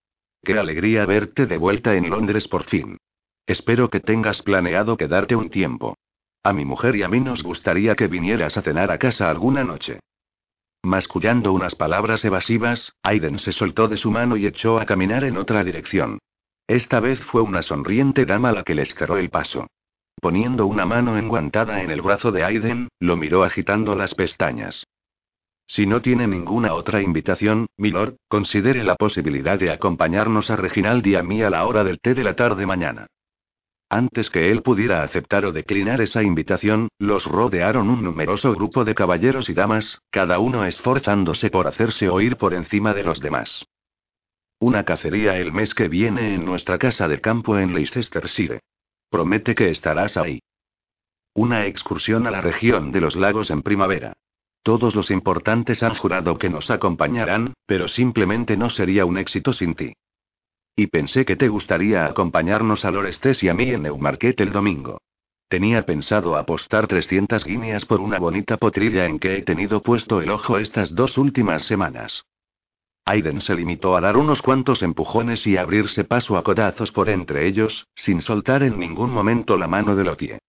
[0.45, 2.99] Qué alegría verte de vuelta en Londres por fin.
[3.47, 5.97] Espero que tengas planeado quedarte un tiempo.
[6.43, 9.63] A mi mujer y a mí nos gustaría que vinieras a cenar a casa alguna
[9.63, 10.01] noche.
[10.83, 15.37] Mascullando unas palabras evasivas, Aiden se soltó de su mano y echó a caminar en
[15.37, 16.19] otra dirección.
[16.67, 19.65] Esta vez fue una sonriente dama la que les cerró el paso.
[20.21, 24.85] Poniendo una mano enguantada en el brazo de Aiden, lo miró agitando las pestañas.
[25.67, 31.15] Si no tiene ninguna otra invitación, milord, considere la posibilidad de acompañarnos a Reginald y
[31.15, 33.07] a mí a la hora del té de la tarde mañana.
[33.89, 38.95] Antes que él pudiera aceptar o declinar esa invitación, los rodearon un numeroso grupo de
[38.95, 43.65] caballeros y damas, cada uno esforzándose por hacerse oír por encima de los demás.
[44.59, 48.61] Una cacería el mes que viene en nuestra casa de campo en Leicestershire.
[49.09, 50.39] Promete que estarás ahí.
[51.33, 54.13] Una excursión a la región de los lagos en primavera.
[54.65, 59.75] Todos los importantes han jurado que nos acompañarán, pero simplemente no sería un éxito sin
[59.75, 59.93] ti.
[60.75, 64.97] Y pensé que te gustaría acompañarnos a Lorestes y a mí en Newmarket el domingo.
[65.49, 70.31] Tenía pensado apostar 300 guineas por una bonita potrilla en que he tenido puesto el
[70.31, 72.23] ojo estas dos últimas semanas.
[73.05, 77.45] Aiden se limitó a dar unos cuantos empujones y abrirse paso a codazos por entre
[77.45, 80.39] ellos, sin soltar en ningún momento la mano de Lotie.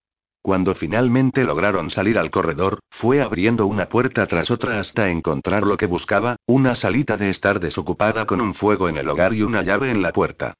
[0.47, 5.75] Cuando finalmente lograron salir al corredor, fue abriendo una puerta tras otra hasta encontrar lo
[5.75, 9.61] que buscaba, una salita de estar desocupada con un fuego en el hogar y una
[9.61, 10.53] llave en la puerta.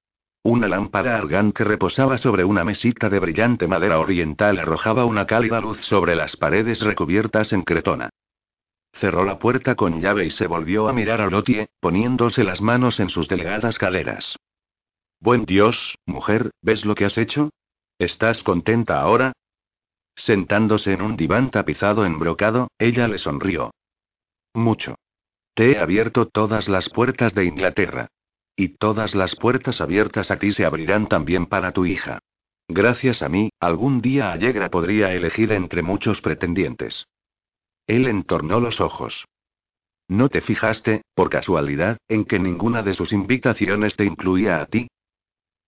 [0.43, 5.61] Una lámpara argán que reposaba sobre una mesita de brillante madera oriental arrojaba una cálida
[5.61, 8.09] luz sobre las paredes recubiertas en cretona.
[8.91, 12.99] Cerró la puerta con llave y se volvió a mirar a Lotie, poniéndose las manos
[12.99, 14.35] en sus delgadas caderas.
[15.21, 17.51] Buen Dios, mujer, ¿ves lo que has hecho?
[17.99, 19.31] ¿Estás contenta ahora?
[20.17, 23.71] Sentándose en un diván tapizado en brocado, ella le sonrió.
[24.53, 24.95] Mucho.
[25.53, 28.09] Te he abierto todas las puertas de Inglaterra.
[28.55, 32.19] Y todas las puertas abiertas a ti se abrirán también para tu hija.
[32.67, 37.05] Gracias a mí, algún día Allegra podría elegir entre muchos pretendientes.
[37.85, 39.25] Él entornó los ojos.
[40.07, 44.87] ¿No te fijaste, por casualidad, en que ninguna de sus invitaciones te incluía a ti?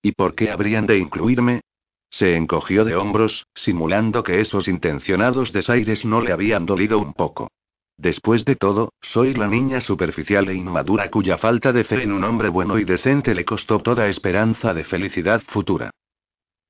[0.01, 1.61] ¿Y por qué habrían de incluirme?
[2.09, 7.49] Se encogió de hombros, simulando que esos intencionados desaires no le habían dolido un poco.
[7.97, 12.23] Después de todo, soy la niña superficial e inmadura cuya falta de fe en un
[12.23, 15.91] hombre bueno y decente le costó toda esperanza de felicidad futura.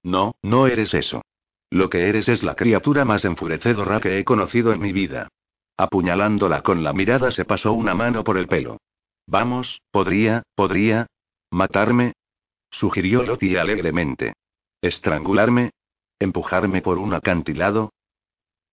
[0.04, 1.22] No, no eres eso.
[1.70, 5.28] Lo que eres es la criatura más enfurecedora que he conocido en mi vida.
[5.78, 8.78] Apuñalándola con la mirada se pasó una mano por el pelo.
[9.28, 11.06] Vamos, podría, podría.
[11.52, 12.14] ¿Matarme?
[12.72, 14.34] sugirió Lottie alegremente.
[14.82, 15.72] ¿Estrangularme?
[16.20, 17.92] ¿Empujarme por un acantilado?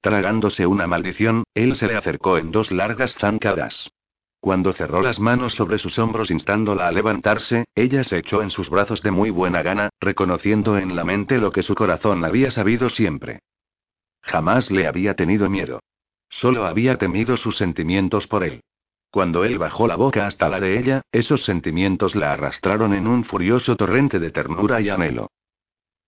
[0.01, 3.90] Tragándose una maldición, él se le acercó en dos largas zancadas.
[4.38, 8.71] Cuando cerró las manos sobre sus hombros instándola a levantarse, ella se echó en sus
[8.71, 12.88] brazos de muy buena gana, reconociendo en la mente lo que su corazón había sabido
[12.88, 13.40] siempre.
[14.23, 15.81] Jamás le había tenido miedo.
[16.29, 18.61] Solo había temido sus sentimientos por él.
[19.11, 23.25] Cuando él bajó la boca hasta la de ella, esos sentimientos la arrastraron en un
[23.25, 25.31] furioso torrente de ternura y anhelo.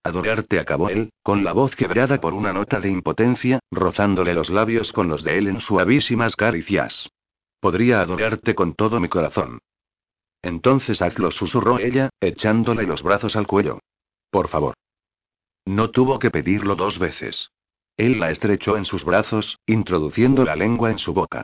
[0.03, 4.91] Adorarte, acabó él, con la voz quebrada por una nota de impotencia, rozándole los labios
[4.93, 7.09] con los de él en suavísimas caricias.
[7.59, 9.59] Podría adorarte con todo mi corazón.
[10.41, 13.79] Entonces hazlo, susurró ella, echándole los brazos al cuello.
[14.31, 14.75] Por favor.
[15.65, 17.49] No tuvo que pedirlo dos veces.
[17.97, 21.43] Él la estrechó en sus brazos, introduciendo la lengua en su boca.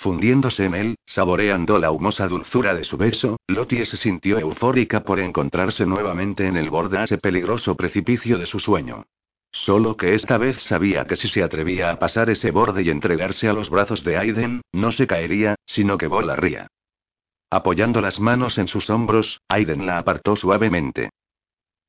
[0.00, 5.20] Fundiéndose en él, saboreando la humosa dulzura de su beso, Lottie se sintió eufórica por
[5.20, 9.04] encontrarse nuevamente en el borde de ese peligroso precipicio de su sueño.
[9.52, 13.46] Solo que esta vez sabía que si se atrevía a pasar ese borde y entregarse
[13.46, 16.68] a los brazos de Aiden, no se caería, sino que volaría.
[17.50, 21.10] Apoyando las manos en sus hombros, Aiden la apartó suavemente.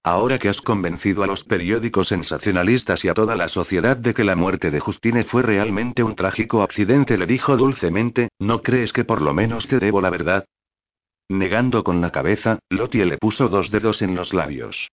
[0.03, 4.23] Ahora que has convencido a los periódicos sensacionalistas y a toda la sociedad de que
[4.23, 9.05] la muerte de Justine fue realmente un trágico accidente, le dijo dulcemente, ¿no crees que
[9.05, 10.45] por lo menos te debo la verdad?
[11.29, 14.89] Negando con la cabeza, Lottie le puso dos dedos en los labios.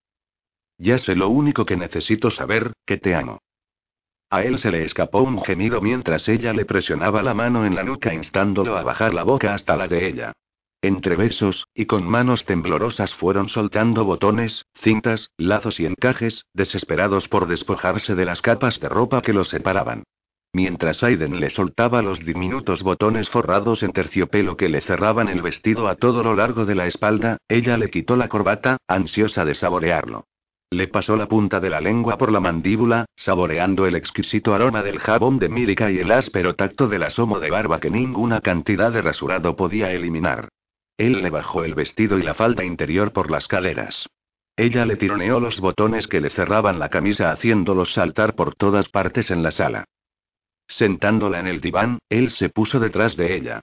[0.76, 3.38] Ya sé lo único que necesito saber, que te amo.
[4.30, 7.82] A él se le escapó un gemido mientras ella le presionaba la mano en la
[7.82, 10.32] nuca instándolo a bajar la boca hasta la de ella.
[10.80, 17.48] Entre besos, y con manos temblorosas fueron soltando botones, cintas, lazos y encajes, desesperados por
[17.48, 20.04] despojarse de las capas de ropa que los separaban.
[20.52, 25.88] Mientras Aiden le soltaba los diminutos botones forrados en terciopelo que le cerraban el vestido
[25.88, 30.26] a todo lo largo de la espalda, ella le quitó la corbata, ansiosa de saborearlo.
[30.70, 35.00] Le pasó la punta de la lengua por la mandíbula, saboreando el exquisito aroma del
[35.00, 39.02] jabón de Mírica y el áspero tacto del asomo de barba que ninguna cantidad de
[39.02, 40.48] rasurado podía eliminar.
[40.98, 44.08] Él le bajó el vestido y la falda interior por las caderas.
[44.56, 49.30] Ella le tironeó los botones que le cerraban la camisa haciéndolos saltar por todas partes
[49.30, 49.84] en la sala.
[50.66, 53.60] Sentándola en el diván, él se puso detrás de ella.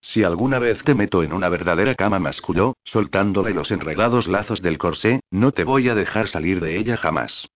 [0.00, 4.78] Si alguna vez te meto en una verdadera cama, masculló, soltándole los enredados lazos del
[4.78, 7.48] corsé, no te voy a dejar salir de ella jamás.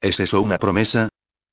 [0.00, 1.08] ¿Es eso una promesa?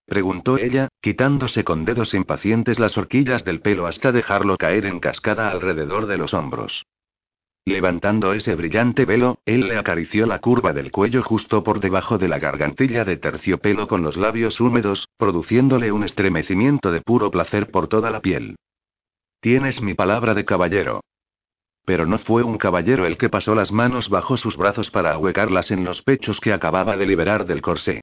[0.06, 5.50] Preguntó ella, quitándose con dedos impacientes las horquillas del pelo hasta dejarlo caer en cascada
[5.50, 6.86] alrededor de los hombros.
[7.66, 12.28] Levantando ese brillante velo, él le acarició la curva del cuello justo por debajo de
[12.28, 17.88] la gargantilla de terciopelo con los labios húmedos, produciéndole un estremecimiento de puro placer por
[17.88, 18.58] toda la piel.
[19.40, 21.02] Tienes mi palabra de caballero.
[21.86, 25.72] Pero no fue un caballero el que pasó las manos bajo sus brazos para ahuecarlas
[25.72, 28.02] en los pechos que acababa de liberar del corsé.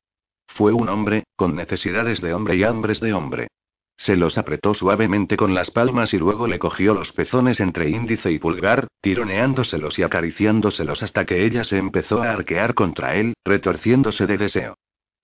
[0.60, 3.48] Fue un hombre, con necesidades de hombre y hambres de hombre.
[3.96, 8.30] Se los apretó suavemente con las palmas y luego le cogió los pezones entre índice
[8.30, 14.26] y pulgar, tironeándoselos y acariciándoselos hasta que ella se empezó a arquear contra él, retorciéndose
[14.26, 14.74] de deseo.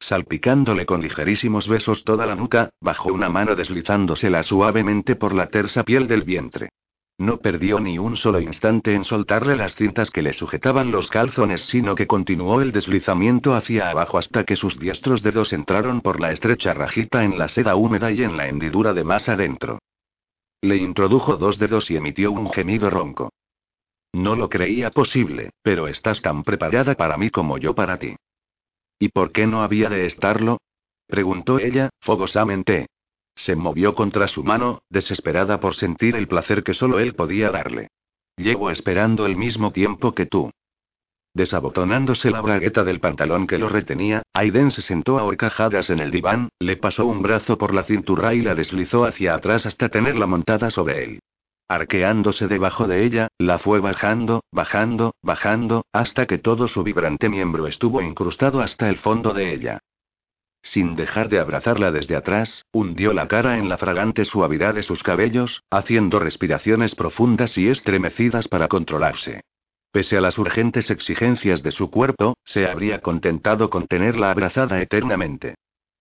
[0.00, 5.82] Salpicándole con ligerísimos besos toda la nuca, bajó una mano deslizándosela suavemente por la tersa
[5.82, 6.70] piel del vientre.
[7.18, 11.62] No perdió ni un solo instante en soltarle las cintas que le sujetaban los calzones,
[11.70, 16.32] sino que continuó el deslizamiento hacia abajo hasta que sus diestros dedos entraron por la
[16.32, 19.78] estrecha rajita en la seda húmeda y en la hendidura de más adentro.
[20.60, 23.30] Le introdujo dos dedos y emitió un gemido ronco.
[24.12, 28.16] No lo creía posible, pero estás tan preparada para mí como yo para ti.
[28.98, 30.58] ¿Y por qué no había de estarlo?
[31.06, 32.86] preguntó ella, fogosamente.
[33.36, 37.88] Se movió contra su mano, desesperada por sentir el placer que solo él podía darle.
[38.36, 40.50] Llevo esperando el mismo tiempo que tú.
[41.34, 46.10] Desabotonándose la bragueta del pantalón que lo retenía, Aiden se sentó a horcajadas en el
[46.10, 50.26] diván, le pasó un brazo por la cintura y la deslizó hacia atrás hasta tenerla
[50.26, 51.18] montada sobre él.
[51.68, 57.66] Arqueándose debajo de ella, la fue bajando, bajando, bajando, hasta que todo su vibrante miembro
[57.66, 59.80] estuvo incrustado hasta el fondo de ella.
[60.72, 65.02] Sin dejar de abrazarla desde atrás, hundió la cara en la fragante suavidad de sus
[65.02, 69.42] cabellos, haciendo respiraciones profundas y estremecidas para controlarse.
[69.92, 75.54] Pese a las urgentes exigencias de su cuerpo, se habría contentado con tenerla abrazada eternamente.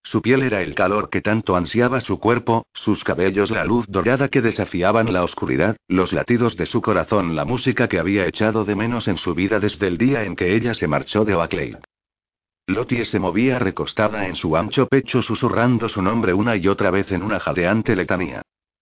[0.03, 4.29] Su piel era el calor que tanto ansiaba su cuerpo, sus cabellos la luz dorada
[4.29, 8.75] que desafiaban la oscuridad, los latidos de su corazón la música que había echado de
[8.75, 11.77] menos en su vida desde el día en que ella se marchó de Oakley.
[12.67, 17.11] Lottie se movía recostada en su ancho pecho susurrando su nombre una y otra vez
[17.11, 18.41] en una jadeante letanía.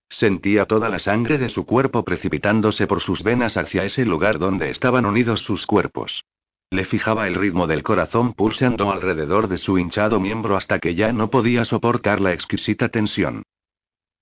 [0.09, 4.69] Sentía toda la sangre de su cuerpo precipitándose por sus venas hacia ese lugar donde
[4.69, 6.23] estaban unidos sus cuerpos.
[6.69, 11.11] Le fijaba el ritmo del corazón pulsando alrededor de su hinchado miembro hasta que ya
[11.11, 13.43] no podía soportar la exquisita tensión.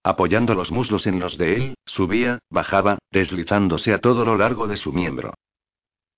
[0.03, 4.77] Apoyando los muslos en los de él, subía, bajaba, deslizándose a todo lo largo de
[4.77, 5.35] su miembro.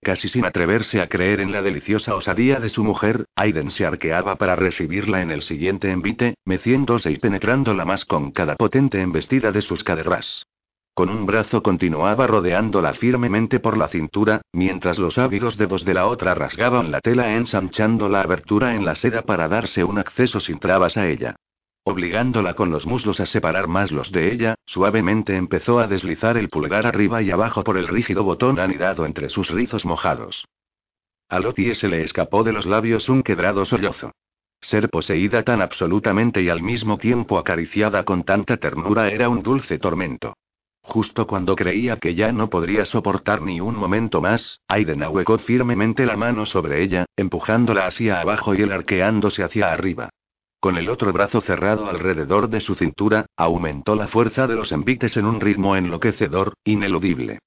[0.04, 4.36] Casi sin atreverse a creer en la deliciosa osadía de su mujer, Aiden se arqueaba
[4.36, 9.62] para recibirla en el siguiente envite, meciéndose y penetrándola más con cada potente embestida de
[9.62, 10.46] sus caderas.
[10.94, 16.06] Con un brazo continuaba rodeándola firmemente por la cintura, mientras los ávidos dedos de la
[16.08, 20.60] otra rasgaban la tela ensanchando la abertura en la seda para darse un acceso sin
[20.60, 21.38] trabas a ella.
[21.86, 26.48] Obligándola con los muslos a separar más los de ella, suavemente empezó a deslizar el
[26.48, 30.46] pulgar arriba y abajo por el rígido botón anidado entre sus rizos mojados.
[31.28, 34.12] A Lottie se le escapó de los labios un quebrado sollozo.
[34.62, 39.78] Ser poseída tan absolutamente y al mismo tiempo acariciada con tanta ternura era un dulce
[39.78, 40.36] tormento.
[40.84, 46.06] Justo cuando creía que ya no podría soportar ni un momento más, Aiden ahuecó firmemente
[46.06, 50.10] la mano sobre ella, empujándola hacia abajo y él arqueándose hacia arriba.
[50.64, 55.18] Con el otro brazo cerrado alrededor de su cintura, aumentó la fuerza de los envites
[55.18, 57.40] en un ritmo enloquecedor, ineludible.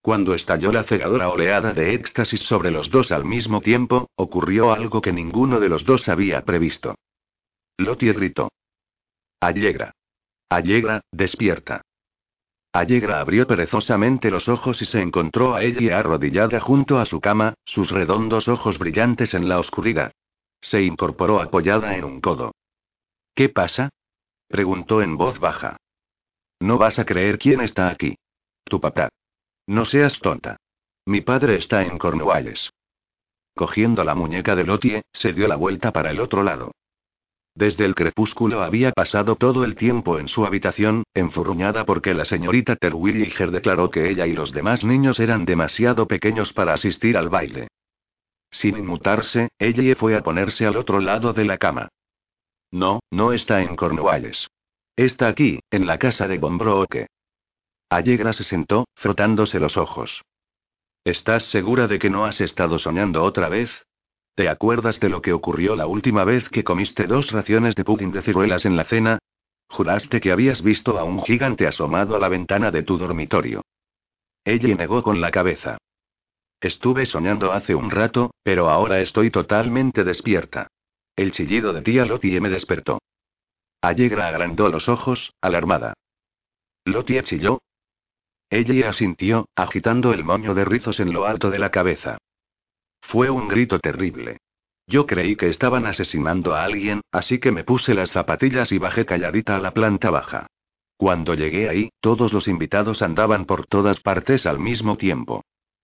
[0.00, 5.00] Cuando estalló la cegadora oleada de éxtasis sobre los dos al mismo tiempo, ocurrió algo
[5.00, 6.96] que ninguno de los dos había previsto.
[7.78, 8.50] Lottie gritó.
[9.38, 9.92] Allegra.
[10.48, 11.82] Allegra, despierta.
[12.72, 17.54] Allegra abrió perezosamente los ojos y se encontró a ella arrodillada junto a su cama,
[17.64, 20.12] sus redondos ojos brillantes en la oscuridad.
[20.62, 22.52] Se incorporó apoyada en un codo.
[23.34, 23.90] ¿Qué pasa?
[24.48, 25.76] preguntó en voz baja.
[26.60, 28.16] No vas a creer quién está aquí.
[28.64, 29.08] Tu papá.
[29.66, 30.56] No seas tonta.
[31.04, 32.70] Mi padre está en Cornualles.
[33.54, 36.72] Cogiendo la muñeca de Lotie, se dio la vuelta para el otro lado.
[37.54, 42.76] Desde el crepúsculo había pasado todo el tiempo en su habitación, enfurruñada porque la señorita
[42.76, 47.68] Terwilliger declaró que ella y los demás niños eran demasiado pequeños para asistir al baile.
[48.52, 51.88] Sin inmutarse, ella fue a ponerse al otro lado de la cama.
[52.70, 54.48] No, no está en Cornualles.
[54.94, 57.06] Está aquí, en la casa de Bombroke.
[57.88, 60.22] Allegra se sentó, frotándose los ojos.
[61.04, 63.70] ¿Estás segura de que no has estado soñando otra vez?
[64.34, 68.12] ¿Te acuerdas de lo que ocurrió la última vez que comiste dos raciones de pudding
[68.12, 69.18] de ciruelas en la cena?
[69.68, 73.62] Juraste que habías visto a un gigante asomado a la ventana de tu dormitorio.
[74.44, 75.78] Ella negó con la cabeza.
[76.62, 80.68] Estuve soñando hace un rato, pero ahora estoy totalmente despierta.
[81.16, 83.00] El chillido de tía Lottie me despertó.
[83.80, 85.94] Allegra agrandó los ojos, alarmada.
[86.84, 87.58] ¿Lottie chilló?
[88.48, 92.18] Ella asintió, agitando el moño de rizos en lo alto de la cabeza.
[93.00, 94.38] Fue un grito terrible.
[94.86, 99.04] Yo creí que estaban asesinando a alguien, así que me puse las zapatillas y bajé
[99.04, 100.46] calladita a la planta baja.
[100.96, 105.42] Cuando llegué ahí, todos los invitados andaban por todas partes al mismo tiempo.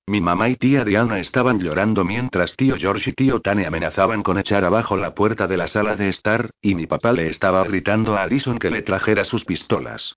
[0.08, 4.38] Mi mamá y tía Diana estaban llorando mientras tío George y tío Tane amenazaban con
[4.38, 8.16] echar abajo la puerta de la sala de estar, y mi papá le estaba gritando
[8.16, 10.14] a Addison que le trajera sus pistolas.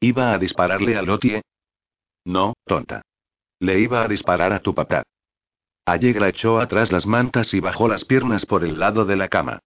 [0.00, 1.42] ¿Iba a dispararle a Lotie?
[2.24, 3.02] No, tonta.
[3.60, 5.02] Le iba a disparar a tu papá.
[5.84, 9.58] Allegra echó atrás las mantas y bajó las piernas por el lado de la cama.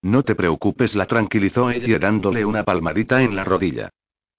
[0.00, 3.90] No te preocupes, la tranquilizó ella dándole una palmadita en la rodilla.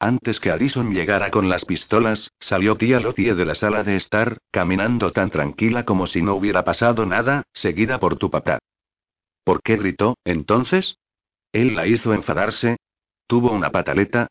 [0.03, 4.37] Antes que Addison llegara con las pistolas, salió tía Lotie de la sala de estar,
[4.51, 8.59] caminando tan tranquila como si no hubiera pasado nada, seguida por tu papá.
[9.45, 10.97] ¿Por qué gritó, entonces?
[11.53, 12.75] ¿Él la hizo enfadarse?
[13.27, 14.27] ¿Tuvo una pataleta?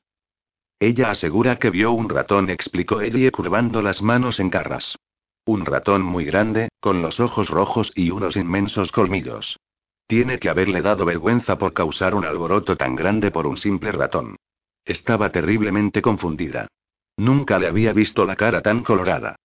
[0.79, 4.99] Ella asegura que vio un ratón, explicó Ellie curvando las manos en garras.
[5.47, 9.59] Un ratón muy grande, con los ojos rojos y unos inmensos colmillos.
[10.07, 14.37] Tiene que haberle dado vergüenza por causar un alboroto tan grande por un simple ratón.
[14.85, 16.69] Estaba terriblemente confundida.
[17.17, 19.37] Nunca le había visto la cara tan colorada.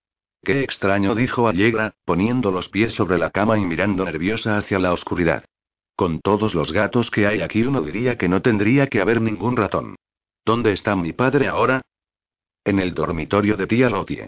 [0.43, 4.93] Qué extraño, dijo Allegra, poniendo los pies sobre la cama y mirando nerviosa hacia la
[4.93, 5.43] oscuridad.
[5.95, 9.57] Con todos los gatos que hay aquí uno diría que no tendría que haber ningún
[9.57, 9.95] ratón.
[10.45, 11.81] ¿Dónde está mi padre ahora?
[12.63, 14.27] En el dormitorio de tía Lotie.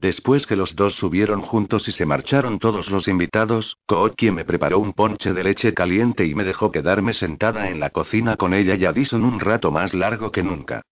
[0.00, 3.76] Después que los dos subieron juntos y se marcharon todos los invitados,
[4.16, 7.90] quien me preparó un ponche de leche caliente y me dejó quedarme sentada en la
[7.90, 10.82] cocina con ella y Addison un rato más largo que nunca.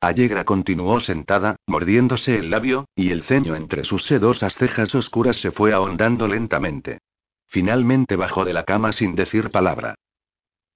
[0.00, 5.52] Allegra continuó sentada, mordiéndose el labio, y el ceño entre sus sedosas cejas oscuras se
[5.52, 6.98] fue ahondando lentamente.
[7.46, 9.94] Finalmente bajó de la cama sin decir palabra.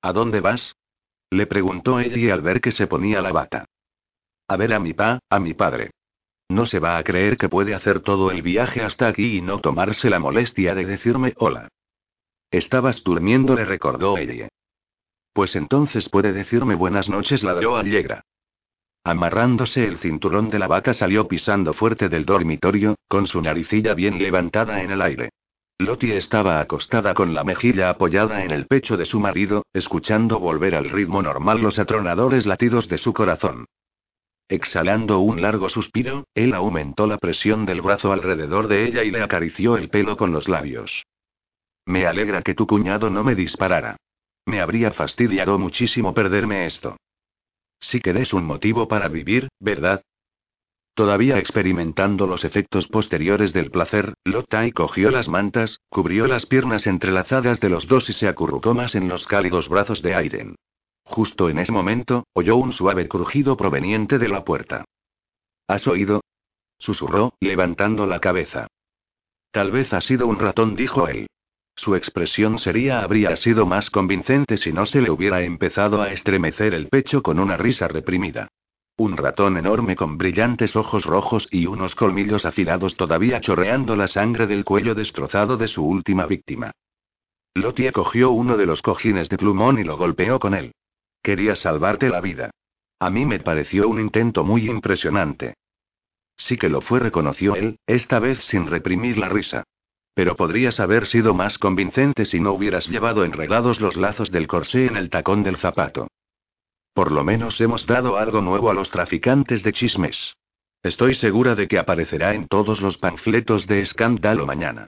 [0.01, 0.77] ¿A dónde vas?
[1.31, 3.65] Le preguntó ella al ver que se ponía la bata.
[4.47, 5.91] A ver a mi pa, a mi padre.
[6.49, 9.61] No se va a creer que puede hacer todo el viaje hasta aquí y no
[9.61, 11.69] tomarse la molestia de decirme hola.
[12.51, 14.49] Estabas durmiendo, le recordó ella.
[15.35, 18.23] Pues entonces puede decirme buenas noches, ladró Allegra.
[19.05, 24.19] Amarrándose el cinturón de la vaca salió pisando fuerte del dormitorio, con su naricilla bien
[24.19, 25.31] levantada en el aire.
[25.79, 30.75] Lottie estaba acostada con la mejilla apoyada en el pecho de su marido, escuchando volver
[30.75, 33.67] al ritmo normal los atronadores latidos de su corazón.
[34.49, 39.23] Exhalando un largo suspiro, él aumentó la presión del brazo alrededor de ella y le
[39.23, 41.05] acarició el pelo con los labios.
[41.85, 43.97] Me alegra que tu cuñado no me disparara.
[44.47, 46.97] Me habría fastidiado muchísimo perderme esto.
[47.81, 50.03] Sí que un motivo para vivir, ¿verdad?
[50.95, 57.61] Todavía experimentando los efectos posteriores del placer, Lotai cogió las mantas, cubrió las piernas entrelazadas
[57.61, 60.57] de los dos y se acurrucó más en los cálidos brazos de Aiden.
[61.09, 64.85] Justo en ese momento, oyó un suave crujido proveniente de la puerta.
[65.67, 66.21] ¿Has oído?
[66.79, 68.67] susurró, levantando la cabeza.
[69.51, 71.27] Tal vez ha sido un ratón, dijo él.
[71.77, 76.75] Su expresión sería habría sido más convincente si no se le hubiera empezado a estremecer
[76.75, 78.49] el pecho con una risa reprimida.
[78.99, 84.47] Un ratón enorme con brillantes ojos rojos y unos colmillos afilados todavía chorreando la sangre
[84.47, 86.73] del cuello destrozado de su última víctima.
[87.55, 90.73] Lotie cogió uno de los cojines de plumón y lo golpeó con él.
[91.23, 92.51] Quería salvarte la vida.
[93.01, 95.55] A mí me pareció un intento muy impresionante.
[96.37, 99.65] Sí que lo fue, reconoció él, esta vez sin reprimir la risa.
[100.15, 104.87] Pero podrías haber sido más convincente si no hubieras llevado enredados los lazos del corsé
[104.87, 106.09] en el tacón del zapato.
[106.93, 110.35] Por lo menos hemos dado algo nuevo a los traficantes de chismes.
[110.83, 114.87] Estoy segura de que aparecerá en todos los panfletos de escándalo mañana.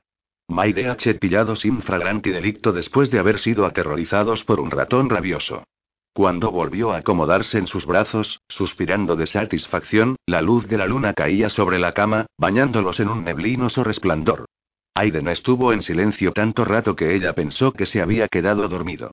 [0.49, 1.15] Maide H.
[1.15, 5.65] pillado sin fragranti delicto después de haber sido aterrorizados por un ratón rabioso.
[6.13, 11.15] Cuando volvió a acomodarse en sus brazos, suspirando de satisfacción, la luz de la luna
[11.15, 14.47] caía sobre la cama, bañándolos en un neblinoso resplandor.
[14.95, 19.13] Aiden estuvo en silencio tanto rato que ella pensó que se había quedado dormido.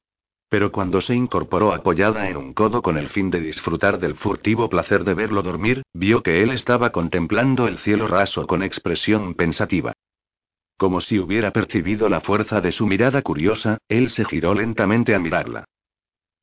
[0.50, 4.70] Pero cuando se incorporó apoyada en un codo con el fin de disfrutar del furtivo
[4.70, 9.94] placer de verlo dormir, vio que él estaba contemplando el cielo raso con expresión pensativa.
[10.78, 15.20] Como si hubiera percibido la fuerza de su mirada curiosa, él se giró lentamente a
[15.20, 15.66] mirarla.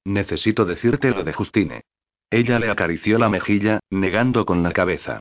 [0.05, 1.83] Necesito decirte lo de Justine.
[2.31, 5.21] Ella le acarició la mejilla, negando con la cabeza.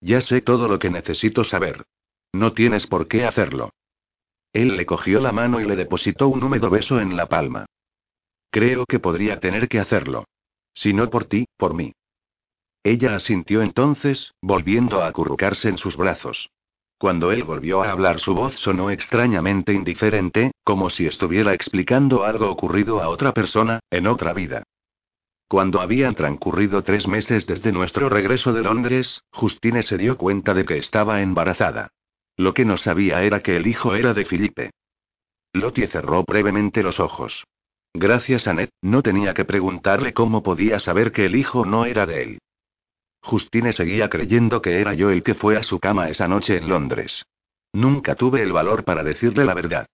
[0.00, 1.84] Ya sé todo lo que necesito saber.
[2.32, 3.70] No tienes por qué hacerlo.
[4.52, 7.66] Él le cogió la mano y le depositó un húmedo beso en la palma.
[8.50, 10.26] Creo que podría tener que hacerlo.
[10.74, 11.92] Si no por ti, por mí.
[12.84, 16.50] Ella asintió entonces, volviendo a acurrucarse en sus brazos.
[16.98, 22.50] Cuando él volvió a hablar su voz sonó extrañamente indiferente, como si estuviera explicando algo
[22.50, 24.62] ocurrido a otra persona, en otra vida.
[25.48, 30.64] Cuando habían transcurrido tres meses desde nuestro regreso de Londres, Justine se dio cuenta de
[30.64, 31.90] que estaba embarazada.
[32.36, 34.70] Lo que no sabía era que el hijo era de Felipe.
[35.52, 37.44] Lottie cerró brevemente los ojos.
[37.92, 42.06] Gracias a Ned, no tenía que preguntarle cómo podía saber que el hijo no era
[42.06, 42.38] de él.
[43.22, 46.68] Justine seguía creyendo que era yo el que fue a su cama esa noche en
[46.68, 47.26] Londres.
[47.74, 49.86] Nunca tuve el valor para decirle la verdad.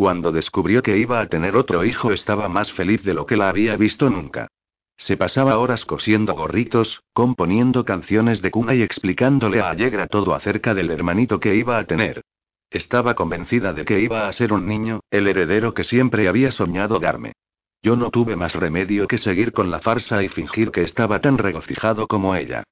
[0.00, 3.50] Cuando descubrió que iba a tener otro hijo estaba más feliz de lo que la
[3.50, 4.48] había visto nunca.
[4.96, 10.72] Se pasaba horas cosiendo gorritos, componiendo canciones de cuna y explicándole a Allegra todo acerca
[10.72, 12.22] del hermanito que iba a tener.
[12.70, 16.98] Estaba convencida de que iba a ser un niño, el heredero que siempre había soñado
[16.98, 17.34] darme.
[17.82, 21.36] Yo no tuve más remedio que seguir con la farsa y fingir que estaba tan
[21.36, 22.64] regocijado como ella.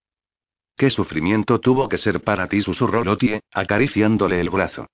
[0.79, 2.63] ¿Qué sufrimiento tuvo que ser para ti?
[2.63, 4.87] susurró Lotie, acariciándole el brazo.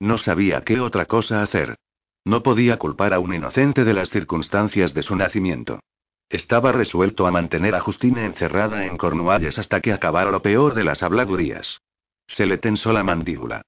[0.00, 1.76] No sabía qué otra cosa hacer.
[2.24, 5.80] No podía culpar a un inocente de las circunstancias de su nacimiento.
[6.28, 10.84] Estaba resuelto a mantener a Justine encerrada en Cornualles hasta que acabara lo peor de
[10.84, 11.80] las habladurías.
[12.26, 13.62] Se le tensó la mandíbula.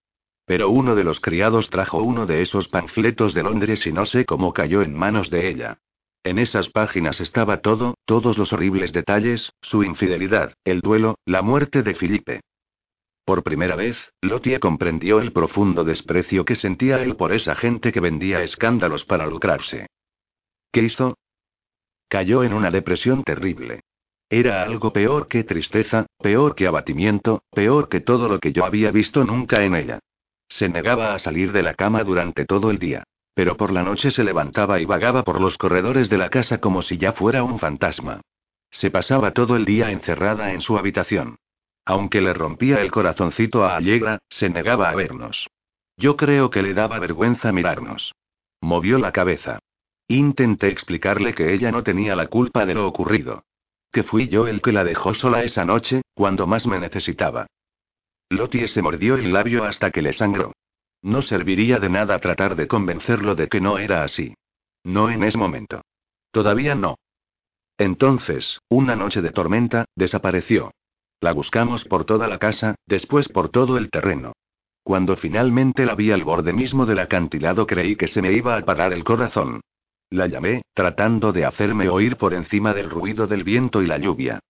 [0.45, 4.27] Pero uno de los criados trajo uno de esos panfletos de Londres y no sé
[4.27, 5.79] cómo cayó en manos de ella.
[6.23, 11.83] En esas páginas estaba todo, todos los horribles detalles, su infidelidad, el duelo, la muerte
[11.83, 12.41] de Felipe.
[13.31, 18.01] Por primera vez, Lotie comprendió el profundo desprecio que sentía él por esa gente que
[18.01, 19.87] vendía escándalos para lucrarse.
[20.73, 21.17] ¿Qué hizo?
[22.09, 23.83] Cayó en una depresión terrible.
[24.29, 28.91] Era algo peor que tristeza, peor que abatimiento, peor que todo lo que yo había
[28.91, 30.01] visto nunca en ella.
[30.49, 33.05] Se negaba a salir de la cama durante todo el día.
[33.35, 36.83] Pero por la noche se levantaba y vagaba por los corredores de la casa como
[36.83, 38.23] si ya fuera un fantasma.
[38.73, 41.37] Se pasaba todo el día encerrada en su habitación.
[41.91, 45.49] Aunque le rompía el corazoncito a Allegra, se negaba a vernos.
[45.97, 48.15] Yo creo que le daba vergüenza mirarnos.
[48.61, 49.59] Movió la cabeza.
[50.07, 53.43] Intenté explicarle que ella no tenía la culpa de lo ocurrido.
[53.91, 57.49] Que fui yo el que la dejó sola esa noche, cuando más me necesitaba.
[58.29, 60.53] Lottie se mordió el labio hasta que le sangró.
[61.03, 64.35] No serviría de nada tratar de convencerlo de que no era así.
[64.85, 65.83] No en ese momento.
[66.31, 67.01] Todavía no.
[67.79, 70.71] Entonces, una noche de tormenta, desapareció.
[71.21, 74.33] La buscamos por toda la casa, después por todo el terreno.
[74.83, 78.65] Cuando finalmente la vi al borde mismo del acantilado creí que se me iba a
[78.65, 79.61] parar el corazón.
[80.09, 84.41] La llamé, tratando de hacerme oír por encima del ruido del viento y la lluvia.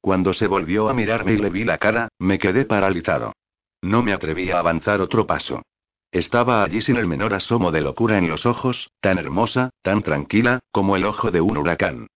[0.00, 3.32] Cuando se volvió a mirarme y le vi la cara, me quedé paralizado.
[3.82, 5.62] No me atreví a avanzar otro paso.
[6.12, 10.60] Estaba allí sin el menor asomo de locura en los ojos, tan hermosa, tan tranquila,
[10.70, 12.06] como el ojo de un huracán.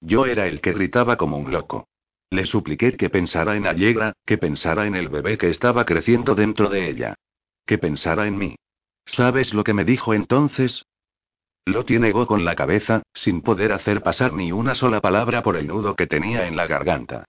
[0.00, 1.86] Yo era el que gritaba como un loco.
[2.30, 6.68] Le supliqué que pensara en Allegra, que pensara en el bebé que estaba creciendo dentro
[6.68, 7.14] de ella.
[7.66, 8.56] Que pensara en mí.
[9.06, 10.84] ¿Sabes lo que me dijo entonces?
[11.66, 15.66] Loti negó con la cabeza, sin poder hacer pasar ni una sola palabra por el
[15.66, 17.24] nudo que tenía en la garganta.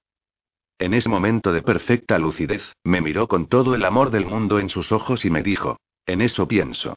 [0.78, 4.70] En ese momento de perfecta lucidez, me miró con todo el amor del mundo en
[4.70, 6.96] sus ojos y me dijo, en eso pienso.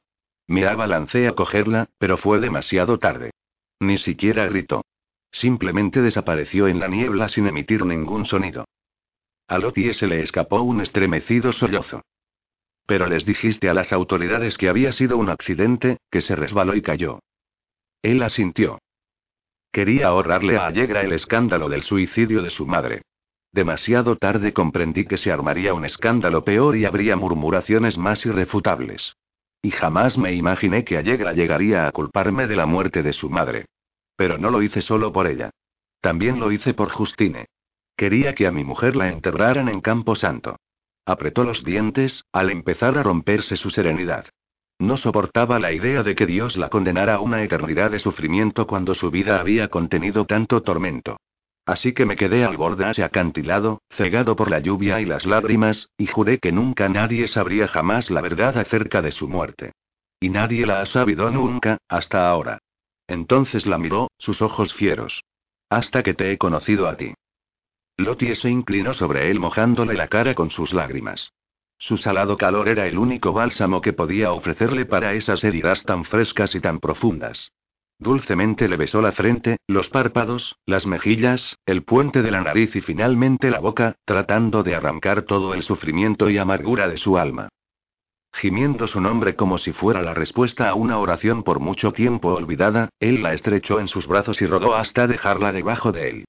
[0.49, 3.30] Me abalancé a cogerla, pero fue demasiado tarde.
[3.78, 4.82] Ni siquiera gritó.
[5.31, 8.64] Simplemente desapareció en la niebla sin emitir ningún sonido.
[9.47, 12.03] A Loti se le escapó un estremecido sollozo.
[12.87, 16.83] Pero les dijiste a las autoridades que había sido un accidente, que se resbaló y
[16.83, 17.20] cayó.
[18.03, 18.79] Él asintió.
[19.72, 23.03] Quería ahorrarle a Allegra el escándalo del suicidio de su madre.
[23.53, 29.14] Demasiado tarde comprendí que se armaría un escándalo peor y habría murmuraciones más irrefutables.
[29.62, 33.66] Y jamás me imaginé que Allegra llegaría a culparme de la muerte de su madre.
[34.19, 35.51] Pero no lo hice solo por ella.
[36.01, 37.47] También lo hice por Justine.
[37.97, 40.57] Quería que a mi mujer la enterraran en Campo Santo.
[41.07, 44.27] Apretó los dientes, al empezar a romperse su serenidad.
[44.81, 48.95] No soportaba la idea de que Dios la condenara a una eternidad de sufrimiento cuando
[48.95, 51.19] su vida había contenido tanto tormento.
[51.64, 55.91] Así que me quedé al borde ese acantilado, cegado por la lluvia y las lágrimas,
[55.97, 59.73] y juré que nunca nadie sabría jamás la verdad acerca de su muerte.
[60.19, 62.59] Y nadie la ha sabido nunca, hasta ahora.
[63.09, 65.23] Entonces la miró, sus ojos fieros.
[65.71, 67.15] Hasta que te he conocido a ti.
[67.97, 71.33] Lottie se inclinó sobre él mojándole la cara con sus lágrimas.
[71.79, 76.55] Su salado calor era el único bálsamo que podía ofrecerle para esas heridas tan frescas
[76.55, 77.51] y tan profundas.
[77.99, 82.81] Dulcemente le besó la frente, los párpados, las mejillas, el puente de la nariz y
[82.81, 87.49] finalmente la boca, tratando de arrancar todo el sufrimiento y amargura de su alma.
[88.39, 92.89] Gimiendo su nombre como si fuera la respuesta a una oración por mucho tiempo olvidada,
[93.01, 96.24] él la estrechó en sus brazos y rodó hasta dejarla debajo de él.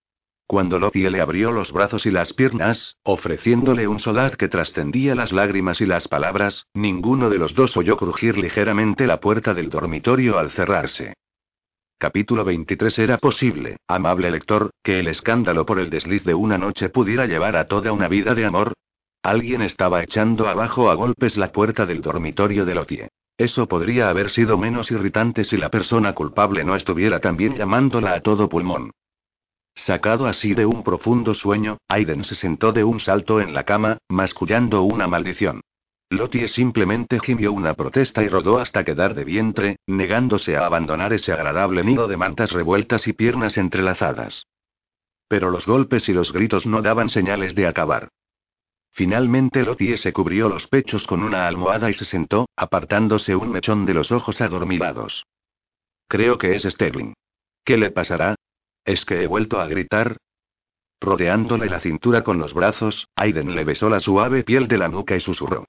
[0.47, 5.32] Cuando Lottie le abrió los brazos y las piernas, ofreciéndole un solaz que trascendía las
[5.32, 10.39] lágrimas y las palabras, ninguno de los dos oyó crujir ligeramente la puerta del dormitorio
[10.39, 11.14] al cerrarse.
[11.99, 16.89] Capítulo 23 Era posible, amable lector, que el escándalo por el desliz de una noche
[16.89, 18.74] pudiera llevar a toda una vida de amor.
[19.24, 23.09] Alguien estaba echando abajo a golpes la puerta del dormitorio de Lotie.
[23.38, 28.22] Eso podría haber sido menos irritante si la persona culpable no estuviera también llamándola a
[28.22, 28.91] todo pulmón.
[29.76, 33.97] Sacado así de un profundo sueño, Aiden se sentó de un salto en la cama,
[34.09, 35.61] mascullando una maldición.
[36.09, 41.32] Lottie simplemente gimió una protesta y rodó hasta quedar de vientre, negándose a abandonar ese
[41.32, 44.43] agradable nido de mantas revueltas y piernas entrelazadas.
[45.28, 48.09] Pero los golpes y los gritos no daban señales de acabar.
[48.92, 53.86] Finalmente Lottie se cubrió los pechos con una almohada y se sentó, apartándose un mechón
[53.86, 55.26] de los ojos adormilados.
[56.08, 57.14] Creo que es Sterling.
[57.64, 58.36] ¿Qué le pasará?
[58.84, 60.18] ¿Es que he vuelto a gritar?
[61.00, 65.16] Rodeándole la cintura con los brazos, Aiden le besó la suave piel de la nuca
[65.16, 65.66] y susurró.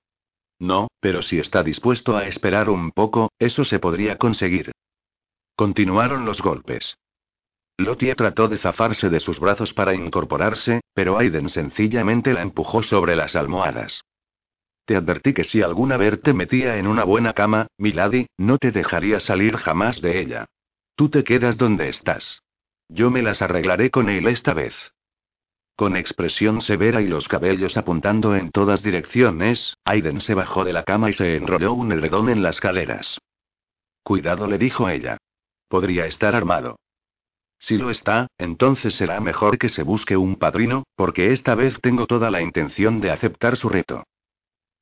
[0.58, 4.72] No, pero si está dispuesto a esperar un poco, eso se podría conseguir.
[5.56, 6.96] Continuaron los golpes.
[7.80, 13.16] Lottie trató de zafarse de sus brazos para incorporarse, pero Aiden sencillamente la empujó sobre
[13.16, 14.02] las almohadas.
[14.84, 18.72] Te advertí que si alguna vez te metía en una buena cama, Milady, no te
[18.72, 20.46] dejaría salir jamás de ella.
[20.96, 22.42] Tú te quedas donde estás.
[22.88, 24.74] Yo me las arreglaré con él esta vez.
[25.76, 30.82] Con expresión severa y los cabellos apuntando en todas direcciones, Aiden se bajó de la
[30.82, 33.16] cama y se enrolló un edredón en las caderas.
[34.02, 35.18] Cuidado, le dijo ella.
[35.68, 36.79] Podría estar armado.
[37.60, 42.06] Si lo está, entonces será mejor que se busque un padrino, porque esta vez tengo
[42.06, 44.02] toda la intención de aceptar su reto.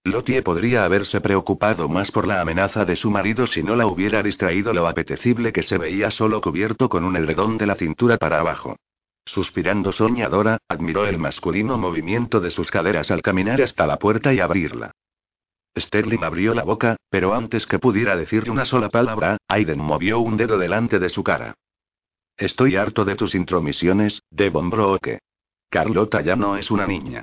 [0.05, 4.23] Lottie podría haberse preocupado más por la amenaza de su marido si no la hubiera
[4.23, 8.39] distraído lo apetecible que se veía solo cubierto con un edredón de la cintura para
[8.39, 8.77] abajo.
[9.27, 14.41] Suspirando soñadora, admiró el masculino movimiento de sus caderas al caminar hasta la puerta y
[14.41, 14.93] abrirla.
[15.77, 20.37] Sterling abrió la boca, pero antes que pudiera decirle una sola palabra, Aiden movió un
[20.37, 21.55] dedo delante de su cara.
[22.39, 25.19] Estoy harto de tus intromisiones, Devon Brooke.
[25.69, 27.23] Carlota ya no es una niña.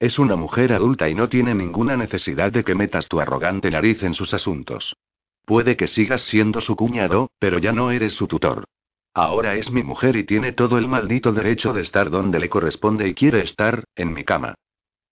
[0.00, 4.02] Es una mujer adulta y no tiene ninguna necesidad de que metas tu arrogante nariz
[4.02, 4.96] en sus asuntos.
[5.44, 8.64] Puede que sigas siendo su cuñado, pero ya no eres su tutor.
[9.14, 13.06] Ahora es mi mujer y tiene todo el maldito derecho de estar donde le corresponde
[13.06, 14.56] y quiere estar, en mi cama.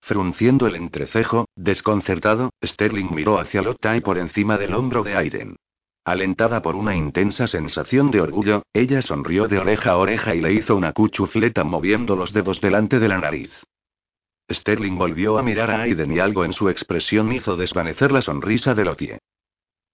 [0.02, 5.56] Frunciendo el entrecejo, desconcertado, Sterling miró hacia Lotta y por encima del hombro de Aiden.
[6.04, 10.52] Alentada por una intensa sensación de orgullo, ella sonrió de oreja a oreja y le
[10.52, 13.50] hizo una cuchufleta moviendo los dedos delante de la nariz.
[14.52, 18.74] Sterling volvió a mirar a Aiden y algo en su expresión hizo desvanecer la sonrisa
[18.74, 19.18] de Lotie.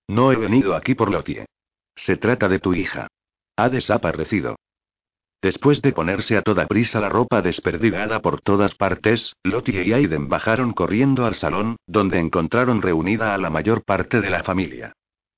[0.09, 1.47] No he venido aquí por Lotie.
[1.95, 3.07] Se trata de tu hija.
[3.57, 4.57] Ha desaparecido.
[5.41, 10.29] Después de ponerse a toda prisa la ropa desperdigada por todas partes, Lottie y Aiden
[10.29, 14.93] bajaron corriendo al salón, donde encontraron reunida a la mayor parte de la familia.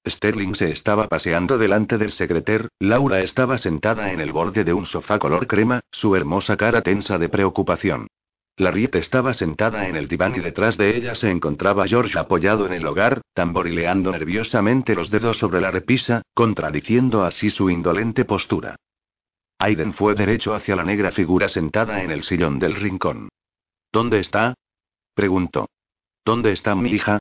[0.07, 4.87] Sterling se estaba paseando delante del secreter, Laura estaba sentada en el borde de un
[4.87, 8.09] sofá color crema, su hermosa cara tensa de preocupación.
[8.57, 12.73] Larriet estaba sentada en el diván y detrás de ella se encontraba George apoyado en
[12.73, 18.77] el hogar, tamborileando nerviosamente los dedos sobre la repisa, contradiciendo así su indolente postura.
[19.59, 23.29] Aiden fue derecho hacia la negra figura sentada en el sillón del rincón.
[23.93, 24.55] ¿Dónde está?
[25.15, 25.69] preguntó.
[26.25, 27.21] ¿Dónde está mi hija?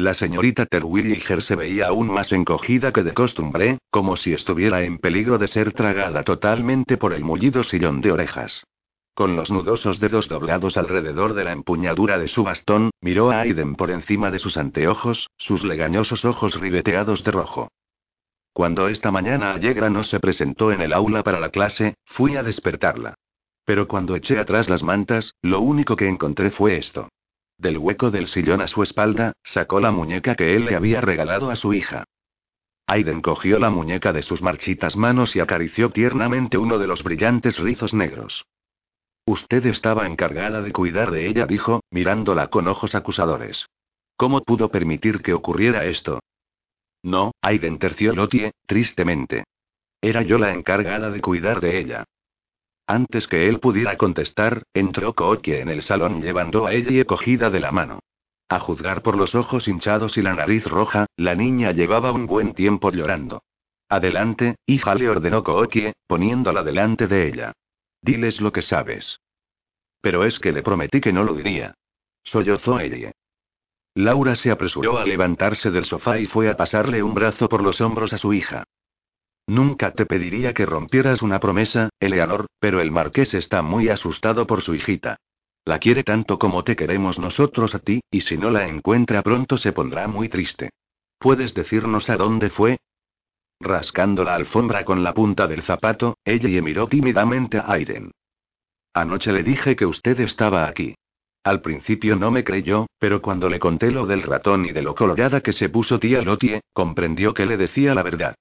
[0.00, 4.96] La señorita Terwilliger se veía aún más encogida que de costumbre, como si estuviera en
[4.96, 8.64] peligro de ser tragada totalmente por el mullido sillón de orejas.
[9.12, 13.74] Con los nudosos dedos doblados alrededor de la empuñadura de su bastón, miró a Aiden
[13.74, 17.68] por encima de sus anteojos, sus legañosos ojos ribeteados de rojo.
[18.54, 22.42] Cuando esta mañana Allegra no se presentó en el aula para la clase, fui a
[22.42, 23.16] despertarla.
[23.66, 27.10] Pero cuando eché atrás las mantas, lo único que encontré fue esto.
[27.60, 31.50] Del hueco del sillón a su espalda, sacó la muñeca que él le había regalado
[31.50, 32.04] a su hija.
[32.86, 37.58] Aiden cogió la muñeca de sus marchitas manos y acarició tiernamente uno de los brillantes
[37.58, 38.46] rizos negros.
[39.26, 43.66] Usted estaba encargada de cuidar de ella, dijo, mirándola con ojos acusadores.
[44.16, 46.20] ¿Cómo pudo permitir que ocurriera esto?
[47.02, 49.44] No, Aiden terció Lotie, tristemente.
[50.00, 52.04] Era yo la encargada de cuidar de ella.
[52.90, 57.60] Antes que él pudiera contestar, entró Kookie en el salón llevando a ella cogida de
[57.60, 58.00] la mano.
[58.48, 62.52] A juzgar por los ojos hinchados y la nariz roja, la niña llevaba un buen
[62.52, 63.44] tiempo llorando.
[63.88, 67.52] Adelante, hija, le ordenó Kookie, poniéndola delante de ella.
[68.02, 69.20] Diles lo que sabes.
[70.00, 71.76] Pero es que le prometí que no lo diría.
[72.24, 73.12] Sollozó ella.
[73.94, 77.80] Laura se apresuró a levantarse del sofá y fue a pasarle un brazo por los
[77.80, 78.64] hombros a su hija.
[79.50, 84.62] Nunca te pediría que rompieras una promesa, Eleanor, pero el marqués está muy asustado por
[84.62, 85.16] su hijita.
[85.64, 89.58] La quiere tanto como te queremos nosotros a ti, y si no la encuentra pronto
[89.58, 90.70] se pondrá muy triste.
[91.18, 92.78] ¿Puedes decirnos a dónde fue?
[93.58, 98.12] Rascando la alfombra con la punta del zapato, ella miró tímidamente a Aiden.
[98.94, 100.94] Anoche le dije que usted estaba aquí.
[101.42, 104.94] Al principio no me creyó, pero cuando le conté lo del ratón y de lo
[104.94, 108.36] colorada que se puso tía Lotie, comprendió que le decía la verdad.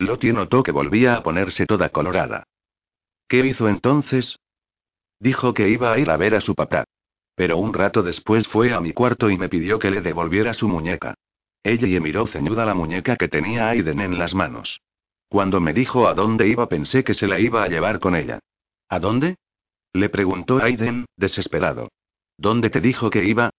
[0.00, 2.44] Lotie notó que volvía a ponerse toda colorada.
[3.28, 4.38] ¿Qué hizo entonces?
[5.20, 6.84] Dijo que iba a ir a ver a su papá.
[7.34, 10.68] Pero un rato después fue a mi cuarto y me pidió que le devolviera su
[10.68, 11.14] muñeca.
[11.62, 14.80] Ella y miró ceñuda la muñeca que tenía Aiden en las manos.
[15.28, 18.38] Cuando me dijo a dónde iba pensé que se la iba a llevar con ella.
[18.88, 19.36] ¿A dónde?
[19.92, 21.90] Le preguntó Aiden, desesperado.
[22.38, 23.50] ¿Dónde te dijo que iba?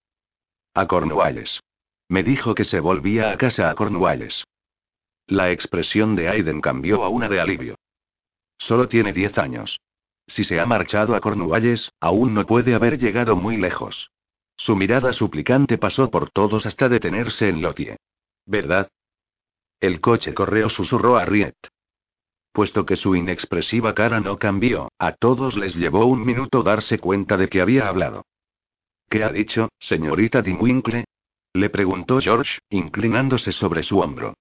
[0.73, 1.59] A Cornwallis.
[2.09, 4.43] Me dijo que se volvía a casa a Cornwallis.
[5.31, 7.75] La expresión de Aiden cambió a una de alivio.
[8.57, 9.79] Solo tiene diez años.
[10.27, 14.11] Si se ha marchado a Cornualles, aún no puede haber llegado muy lejos.
[14.57, 17.95] Su mirada suplicante pasó por todos hasta detenerse en Lotie.
[18.45, 18.89] ¿Verdad?
[19.79, 21.55] El coche correo susurró a Riet.
[22.51, 27.37] Puesto que su inexpresiva cara no cambió, a todos les llevó un minuto darse cuenta
[27.37, 28.25] de que había hablado.
[29.09, 31.05] ¿Qué ha dicho, señorita Dimwinkle?
[31.53, 34.33] Le preguntó George, inclinándose sobre su hombro.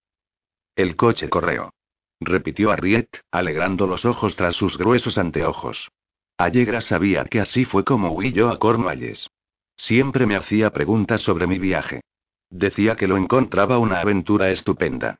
[0.76, 1.72] El coche correo
[2.20, 5.90] repitió Arriet, alegrando los ojos tras sus gruesos anteojos.
[6.36, 9.28] Allegra sabía que así fue como huí yo a Cornwallis.
[9.76, 12.02] Siempre me hacía preguntas sobre mi viaje.
[12.50, 15.18] Decía que lo encontraba una aventura estupenda.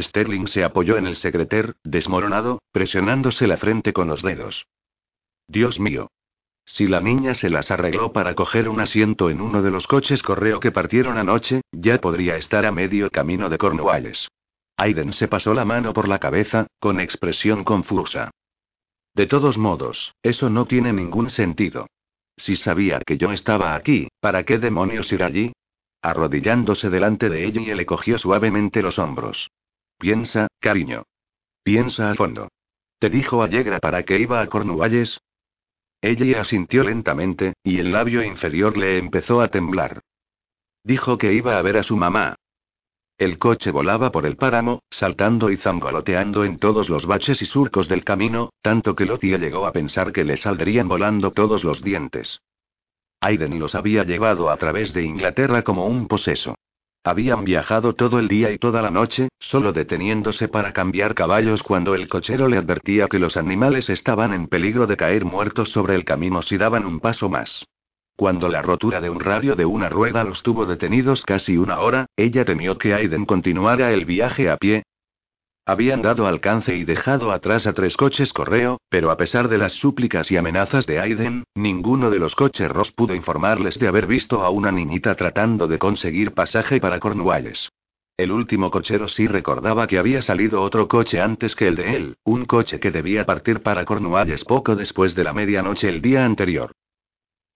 [0.00, 4.66] Sterling se apoyó en el secreter, desmoronado, presionándose la frente con los dedos.
[5.48, 6.10] Dios mío.
[6.64, 10.22] Si la niña se las arregló para coger un asiento en uno de los coches
[10.22, 14.28] correo que partieron anoche, ya podría estar a medio camino de Cornwallis.
[14.78, 18.30] Aiden se pasó la mano por la cabeza, con expresión confusa.
[19.12, 21.88] De todos modos, eso no tiene ningún sentido.
[22.36, 25.52] Si sabía que yo estaba aquí, ¿para qué demonios ir allí?
[26.00, 29.50] Arrodillándose delante de ella y le cogió suavemente los hombros.
[29.98, 31.02] Piensa, cariño.
[31.64, 32.46] Piensa a fondo.
[33.00, 35.18] ¿Te dijo Allegra para qué iba a Cornualles?
[36.00, 40.02] Ella asintió lentamente, y el labio inferior le empezó a temblar.
[40.84, 42.36] Dijo que iba a ver a su mamá,
[43.18, 47.88] el coche volaba por el páramo, saltando y zangoloteando en todos los baches y surcos
[47.88, 52.40] del camino, tanto que Lotie llegó a pensar que le saldrían volando todos los dientes.
[53.20, 56.54] Aiden los había llevado a través de Inglaterra como un poseso.
[57.02, 61.96] Habían viajado todo el día y toda la noche, solo deteniéndose para cambiar caballos cuando
[61.96, 66.04] el cochero le advertía que los animales estaban en peligro de caer muertos sobre el
[66.04, 67.64] camino si daban un paso más.
[68.18, 72.06] Cuando la rotura de un radio de una rueda los tuvo detenidos casi una hora,
[72.16, 74.82] ella temió que Aiden continuara el viaje a pie.
[75.64, 79.72] Habían dado alcance y dejado atrás a tres coches correo, pero a pesar de las
[79.74, 84.42] súplicas y amenazas de Aiden, ninguno de los coches Ross pudo informarles de haber visto
[84.42, 87.68] a una niñita tratando de conseguir pasaje para Cornwallis.
[88.16, 92.16] El último cochero sí recordaba que había salido otro coche antes que el de él,
[92.24, 96.72] un coche que debía partir para Cornwallis poco después de la medianoche el día anterior.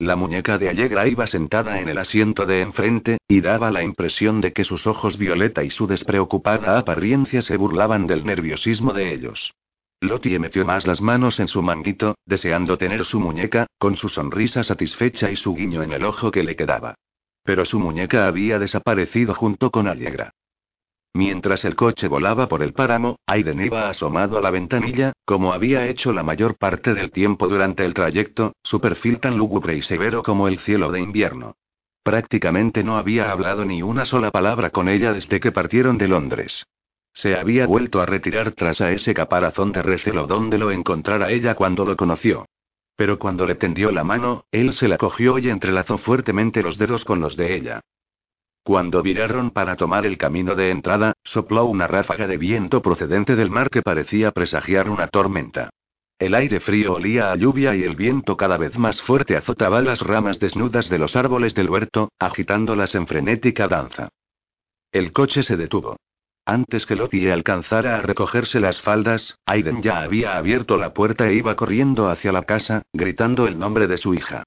[0.03, 4.41] La muñeca de Allegra iba sentada en el asiento de enfrente, y daba la impresión
[4.41, 9.55] de que sus ojos violeta y su despreocupada apariencia se burlaban del nerviosismo de ellos.
[10.01, 14.65] Lottie metió más las manos en su manguito, deseando tener su muñeca, con su sonrisa
[14.65, 16.97] satisfecha y su guiño en el ojo que le quedaba.
[17.45, 20.33] Pero su muñeca había desaparecido junto con Allegra.
[21.15, 25.87] Mientras el coche volaba por el páramo, Aiden iba asomado a la ventanilla, como había
[25.87, 30.23] hecho la mayor parte del tiempo durante el trayecto, su perfil tan lúgubre y severo
[30.23, 31.57] como el cielo de invierno.
[32.03, 36.65] Prácticamente no había hablado ni una sola palabra con ella desde que partieron de Londres.
[37.13, 41.55] Se había vuelto a retirar tras a ese caparazón de recelo donde lo encontrara ella
[41.55, 42.47] cuando lo conoció.
[42.97, 47.05] Pero cuando le tendió la mano, él se la cogió y entrelazó fuertemente los dedos
[47.05, 47.81] con los de ella.
[48.65, 53.51] Cuando viraron para tomar el camino de entrada, sopló una ráfaga de viento procedente del
[53.51, 55.71] mar que parecía presagiar una tormenta.
[56.19, 60.01] El aire frío olía a lluvia y el viento cada vez más fuerte azotaba las
[60.01, 64.09] ramas desnudas de los árboles del huerto, agitándolas en frenética danza.
[64.93, 65.97] El coche se detuvo.
[66.45, 71.35] Antes que Lottie alcanzara a recogerse las faldas, Aiden ya había abierto la puerta e
[71.35, 74.45] iba corriendo hacia la casa, gritando el nombre de su hija.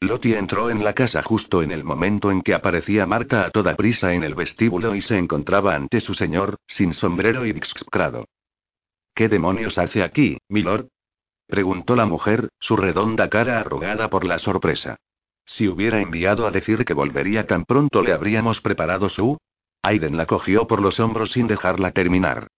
[0.00, 3.76] Lottie entró en la casa justo en el momento en que aparecía Marta a toda
[3.76, 8.26] prisa en el vestíbulo y se encontraba ante su señor, sin sombrero y discrado.
[9.14, 10.88] ¿Qué demonios hace aquí, milord?
[11.46, 14.98] preguntó la mujer, su redonda cara arrugada por la sorpresa.
[15.46, 19.38] Si hubiera enviado a decir que volvería tan pronto le habríamos preparado su...
[19.82, 22.48] Aiden la cogió por los hombros sin dejarla terminar.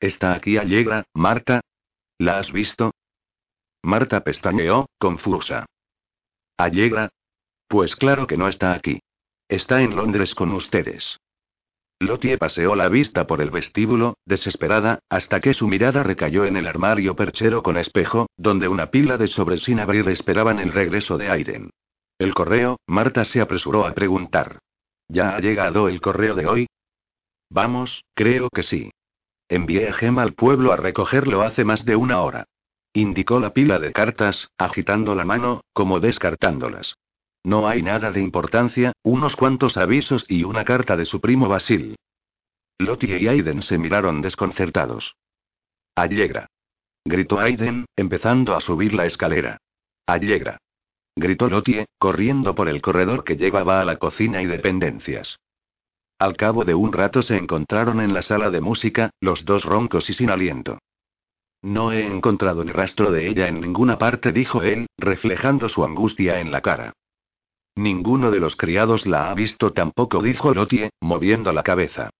[0.00, 1.60] ¿Está aquí Allegra, Marta?
[2.18, 2.92] ¿La has visto?
[3.82, 5.66] Marta pestañeó, confusa.
[6.56, 7.10] ¿Allegra?
[7.68, 9.00] Pues claro que no está aquí.
[9.48, 11.18] Está en Londres con ustedes.
[11.98, 16.66] Lotie paseó la vista por el vestíbulo, desesperada, hasta que su mirada recayó en el
[16.66, 21.30] armario perchero con espejo, donde una pila de sobres sin abrir esperaban el regreso de
[21.30, 21.70] Aiden.
[22.18, 24.58] El correo, Marta se apresuró a preguntar.
[25.08, 26.66] ¿Ya ha llegado el correo de hoy?
[27.48, 28.90] Vamos, creo que sí.
[29.48, 32.44] Envié a Gem al pueblo a recogerlo hace más de una hora.
[32.96, 36.96] Indicó la pila de cartas, agitando la mano, como descartándolas.
[37.44, 41.96] No hay nada de importancia, unos cuantos avisos y una carta de su primo Basil.
[42.78, 45.14] Lottie y Aiden se miraron desconcertados.
[45.94, 46.46] Allegra.
[47.04, 49.58] Gritó Aiden, empezando a subir la escalera.
[50.06, 50.56] Allegra.
[51.14, 55.36] Gritó Lottie, corriendo por el corredor que llevaba a la cocina y dependencias.
[56.18, 60.08] Al cabo de un rato se encontraron en la sala de música, los dos roncos
[60.08, 60.78] y sin aliento.
[61.66, 66.38] No he encontrado el rastro de ella en ninguna parte, dijo él, reflejando su angustia
[66.38, 66.92] en la cara.
[67.74, 72.10] Ninguno de los criados la ha visto tampoco, dijo Lotie, moviendo la cabeza.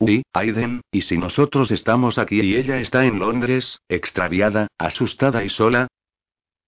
[0.00, 5.50] Uy, Aiden, ¿y si nosotros estamos aquí y ella está en Londres, extraviada, asustada y
[5.50, 5.86] sola?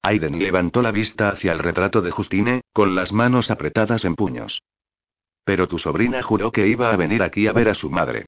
[0.02, 4.62] Aiden levantó la vista hacia el retrato de Justine, con las manos apretadas en puños.
[5.42, 8.26] Pero tu sobrina juró que iba a venir aquí a ver a su madre.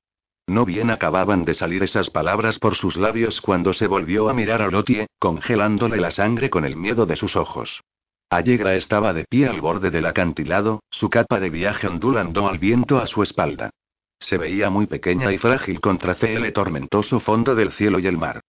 [0.51, 4.63] No bien acababan de salir esas palabras por sus labios cuando se volvió a mirar
[4.63, 7.83] a Lotie, congelándole la sangre con el miedo de sus ojos.
[8.31, 12.99] Allegra estaba de pie al borde del acantilado, su capa de viaje ondulando al viento
[12.99, 13.71] a su espalda.
[14.19, 18.41] Se veía muy pequeña y frágil contra el tormentoso fondo del cielo y el mar.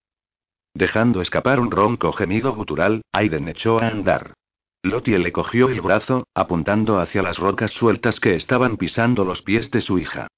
[0.73, 4.33] Dejando escapar un ronco gemido gutural, Aiden echó a andar.
[4.81, 9.69] Lottie le cogió el brazo, apuntando hacia las rocas sueltas que estaban pisando los pies
[9.69, 10.29] de su hija.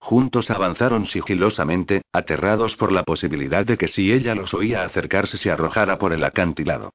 [0.00, 5.50] Juntos avanzaron sigilosamente, aterrados por la posibilidad de que si ella los oía acercarse se
[5.50, 6.92] arrojara por el acantilado.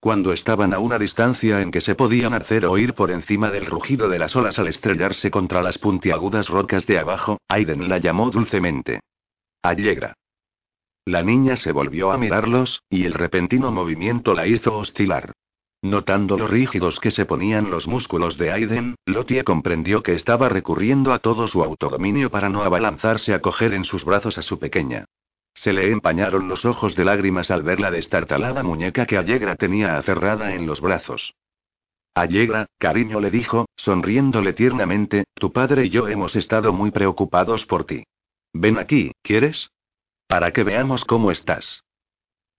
[0.00, 4.08] Cuando estaban a una distancia en que se podían hacer oír por encima del rugido
[4.08, 9.00] de las olas al estrellarse contra las puntiagudas rocas de abajo, Aiden la llamó dulcemente.
[9.62, 10.14] Allegra.
[11.04, 15.32] La niña se volvió a mirarlos, y el repentino movimiento la hizo oscilar.
[15.82, 21.12] Notando lo rígidos que se ponían los músculos de Aiden, Lottie comprendió que estaba recurriendo
[21.12, 25.04] a todo su autodominio para no abalanzarse a coger en sus brazos a su pequeña.
[25.54, 29.96] Se le empañaron los ojos de lágrimas al ver la destartalada muñeca que Allegra tenía
[29.98, 31.34] aferrada en los brazos.
[32.14, 37.84] Allegra, cariño le dijo, sonriéndole tiernamente, tu padre y yo hemos estado muy preocupados por
[37.84, 38.04] ti.
[38.54, 39.68] Ven aquí, ¿quieres?
[40.26, 41.84] Para que veamos cómo estás.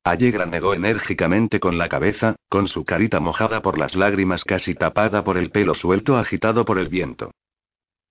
[0.10, 5.24] Allegra negó enérgicamente con la cabeza, con su carita mojada por las lágrimas casi tapada
[5.24, 7.32] por el pelo suelto agitado por el viento.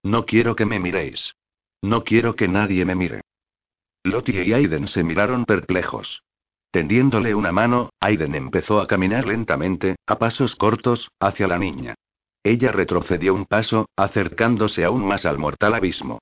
[0.02, 1.34] No quiero que me miréis.
[1.82, 3.22] No quiero que nadie me mire.
[4.04, 6.22] Lottie y Aiden se miraron perplejos.
[6.70, 11.94] Tendiéndole una mano, Aiden empezó a caminar lentamente, a pasos cortos, hacia la niña.
[12.44, 16.18] Ella retrocedió un paso, acercándose aún más al mortal abismo.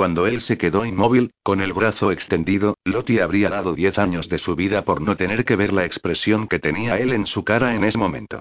[0.00, 4.38] Cuando él se quedó inmóvil, con el brazo extendido, Lottie habría dado diez años de
[4.38, 7.74] su vida por no tener que ver la expresión que tenía él en su cara
[7.74, 8.40] en ese momento.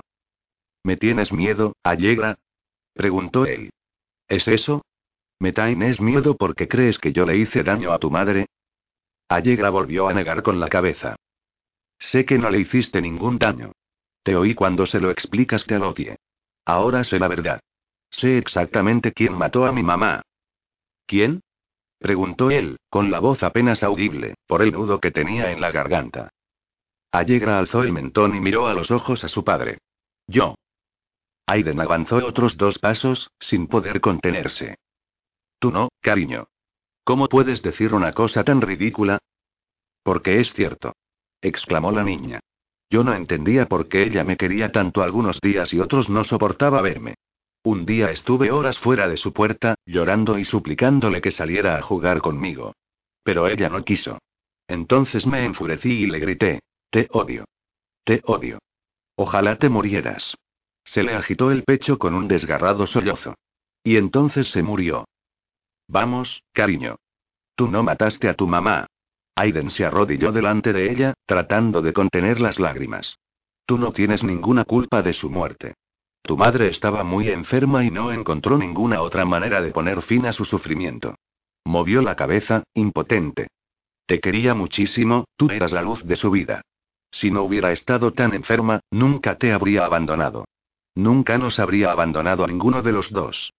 [0.85, 2.39] ¿Me tienes miedo, Allegra?
[2.93, 3.71] preguntó él.
[4.29, 4.85] ¿Es eso?
[5.37, 8.45] ¿Me tienes miedo porque crees que yo le hice daño a tu madre?
[9.27, 11.17] Allegra volvió a negar con la cabeza.
[11.97, 13.73] Sé que no le hiciste ningún daño.
[14.23, 16.15] Te oí cuando se lo explicaste a Lotie.
[16.63, 17.59] Ahora sé la verdad.
[18.11, 20.21] Sé exactamente quién mató a mi mamá.
[21.05, 21.41] ¿Quién?
[21.99, 26.31] Preguntó él, con la voz apenas audible, por el nudo que tenía en la garganta.
[27.11, 29.79] Allegra alzó el mentón y miró a los ojos a su padre.
[30.27, 30.55] Yo.
[31.45, 34.77] Aiden avanzó otros dos pasos, sin poder contenerse.
[35.59, 36.47] Tú no, cariño.
[37.03, 39.19] ¿Cómo puedes decir una cosa tan ridícula?
[40.03, 40.93] Porque es cierto.
[41.41, 42.39] exclamó la niña.
[42.89, 46.81] Yo no entendía por qué ella me quería tanto algunos días y otros no soportaba
[46.81, 47.15] verme.
[47.69, 52.19] Un día estuve horas fuera de su puerta, llorando y suplicándole que saliera a jugar
[52.19, 52.73] conmigo.
[53.21, 54.17] Pero ella no quiso.
[54.67, 57.45] Entonces me enfurecí y le grité, Te odio.
[58.03, 58.57] Te odio.
[59.15, 60.35] Ojalá te murieras.
[60.83, 63.35] Se le agitó el pecho con un desgarrado sollozo.
[63.83, 65.05] Y entonces se murió.
[65.87, 66.95] Vamos, cariño.
[67.53, 68.87] Tú no mataste a tu mamá.
[69.35, 73.19] Aiden se arrodilló delante de ella, tratando de contener las lágrimas.
[73.67, 75.75] Tú no tienes ninguna culpa de su muerte.
[76.21, 80.33] Tu madre estaba muy enferma y no encontró ninguna otra manera de poner fin a
[80.33, 81.15] su sufrimiento.
[81.65, 83.47] Movió la cabeza, impotente.
[84.05, 86.61] Te quería muchísimo, tú eras la luz de su vida.
[87.11, 90.45] Si no hubiera estado tan enferma, nunca te habría abandonado.
[90.95, 93.51] Nunca nos habría abandonado a ninguno de los dos.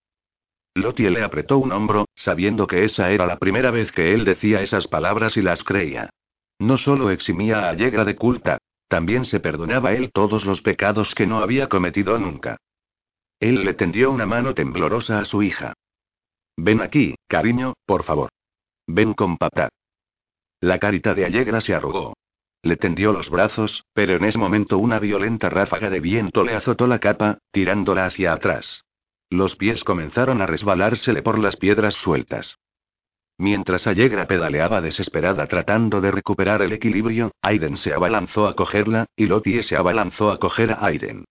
[0.75, 4.61] Lottie le apretó un hombro, sabiendo que esa era la primera vez que él decía
[4.61, 6.09] esas palabras y las creía.
[6.59, 8.57] No solo eximía a Allegra de culta,
[8.91, 12.57] también se perdonaba él todos los pecados que no había cometido nunca.
[13.39, 15.75] Él le tendió una mano temblorosa a su hija.
[16.57, 18.31] Ven aquí, Cariño, por favor.
[18.87, 19.69] Ven con papá.
[20.59, 22.17] La carita de Allegra se arrugó.
[22.63, 26.85] Le tendió los brazos, pero en ese momento una violenta ráfaga de viento le azotó
[26.85, 28.83] la capa, tirándola hacia atrás.
[29.29, 32.57] Los pies comenzaron a resbalársele por las piedras sueltas.
[33.37, 39.25] Mientras Allegra pedaleaba desesperada tratando de recuperar el equilibrio, Aiden se abalanzó a cogerla, y
[39.25, 41.25] Lottie se abalanzó a coger a Aiden.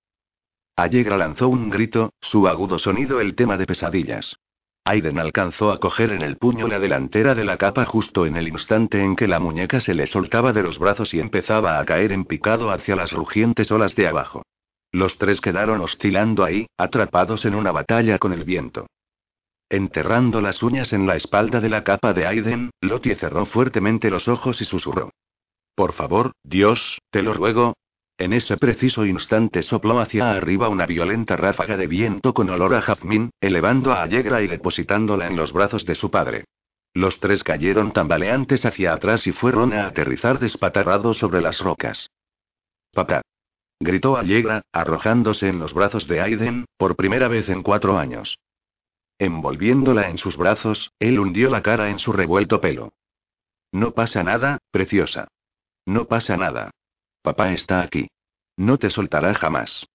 [0.77, 4.37] Allegra lanzó un grito, su agudo sonido el tema de pesadillas.
[4.85, 8.49] Aiden alcanzó a coger en el puño la delantera de la capa justo en el
[8.49, 12.13] instante en que la muñeca se le soltaba de los brazos y empezaba a caer
[12.13, 14.43] en picado hacia las rugientes olas de abajo.
[14.91, 18.87] Los tres quedaron oscilando ahí, atrapados en una batalla con el viento.
[19.71, 24.27] Enterrando las uñas en la espalda de la capa de Aiden, Lottie cerró fuertemente los
[24.27, 25.13] ojos y susurró.
[25.77, 27.75] Por favor, Dios, te lo ruego.
[28.19, 32.83] En ese preciso instante sopló hacia arriba una violenta ráfaga de viento con olor a
[32.83, 36.45] jazmín, elevando a Allegra y depositándola en los brazos de su padre.
[36.93, 42.11] Los tres cayeron tambaleantes hacia atrás y fueron a aterrizar despatarrados sobre las rocas.
[42.93, 43.23] Papá
[43.79, 48.37] gritó Allegra, arrojándose en los brazos de Aiden, por primera vez en cuatro años.
[49.21, 52.95] Envolviéndola en sus brazos, él hundió la cara en su revuelto pelo.
[53.71, 55.29] No pasa nada, preciosa.
[55.85, 56.71] No pasa nada.
[57.21, 58.09] Papá está aquí.
[58.57, 59.87] No te soltará jamás.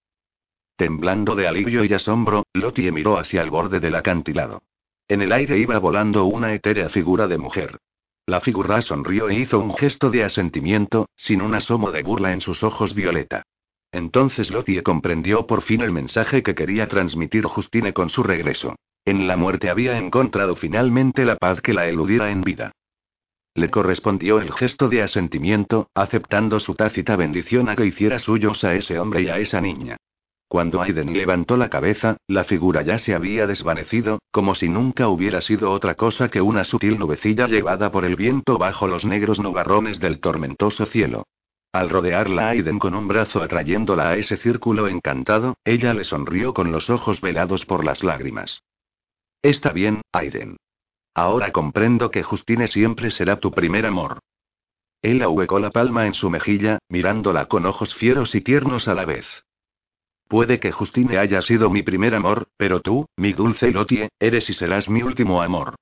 [0.76, 4.62] Temblando de alivio y asombro, Lottie miró hacia el borde del acantilado.
[5.08, 7.78] En el aire iba volando una etérea figura de mujer.
[8.26, 12.40] La figura sonrió e hizo un gesto de asentimiento, sin un asomo de burla en
[12.40, 13.42] sus ojos violeta.
[13.90, 18.76] Entonces Lottie comprendió por fin el mensaje que quería transmitir Justine con su regreso.
[19.06, 22.72] En la muerte había encontrado finalmente la paz que la eludiera en vida.
[23.54, 28.74] Le correspondió el gesto de asentimiento, aceptando su tácita bendición a que hiciera suyos a
[28.74, 29.96] ese hombre y a esa niña.
[30.48, 35.40] Cuando Aiden levantó la cabeza, la figura ya se había desvanecido, como si nunca hubiera
[35.40, 40.00] sido otra cosa que una sutil nubecilla llevada por el viento bajo los negros nubarrones
[40.00, 41.28] del tormentoso cielo.
[41.72, 46.72] Al rodearla Aiden con un brazo atrayéndola a ese círculo encantado, ella le sonrió con
[46.72, 48.62] los ojos velados por las lágrimas.
[49.46, 50.56] Está bien, Aiden.
[51.14, 54.18] Ahora comprendo que Justine siempre será tu primer amor.
[55.02, 59.04] Él ahuecó la palma en su mejilla, mirándola con ojos fieros y tiernos a la
[59.04, 59.24] vez.
[60.26, 64.54] Puede que Justine haya sido mi primer amor, pero tú, mi dulce Lotie, eres y
[64.54, 65.76] serás mi último amor.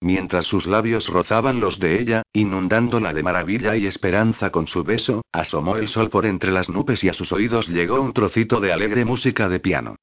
[0.00, 5.20] Mientras sus labios rozaban los de ella, inundándola de maravilla y esperanza con su beso,
[5.30, 8.72] asomó el sol por entre las nubes y a sus oídos llegó un trocito de
[8.72, 9.96] alegre música de piano.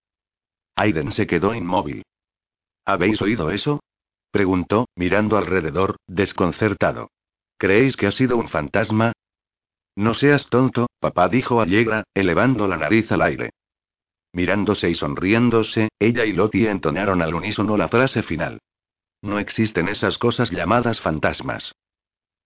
[0.76, 2.04] Aiden se quedó inmóvil.
[2.86, 3.82] ¿Habéis oído eso?
[4.32, 7.10] preguntó, mirando alrededor, desconcertado.
[7.58, 9.14] ¿Creéis que ha sido un fantasma?
[9.96, 13.52] No seas tonto, papá dijo Allegra, elevando la nariz al aire.
[14.34, 18.60] Mirándose y sonriéndose, ella y Lottie entonaron al unísono la frase final.
[19.22, 21.74] No existen esas cosas llamadas fantasmas.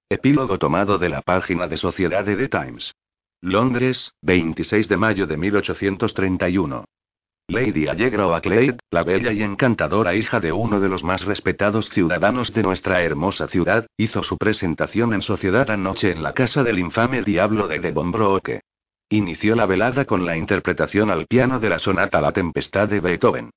[0.07, 2.93] Epílogo tomado de la página de Sociedad de The Times.
[3.41, 6.85] Londres, 26 de mayo de 1831.
[7.49, 8.27] Lady Allegra
[8.91, 13.47] la bella y encantadora hija de uno de los más respetados ciudadanos de nuestra hermosa
[13.47, 18.61] ciudad, hizo su presentación en sociedad anoche en la casa del infame diablo de Devonbroke.
[19.09, 23.49] Inició la velada con la interpretación al piano de la sonata La Tempestad de Beethoven.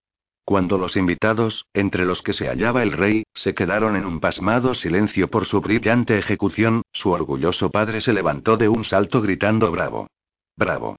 [0.42, 4.74] Cuando los invitados, entre los que se hallaba el rey, se quedaron en un pasmado
[4.74, 10.08] silencio por su brillante ejecución, su orgulloso padre se levantó de un salto gritando Bravo.
[10.56, 10.96] Bravo.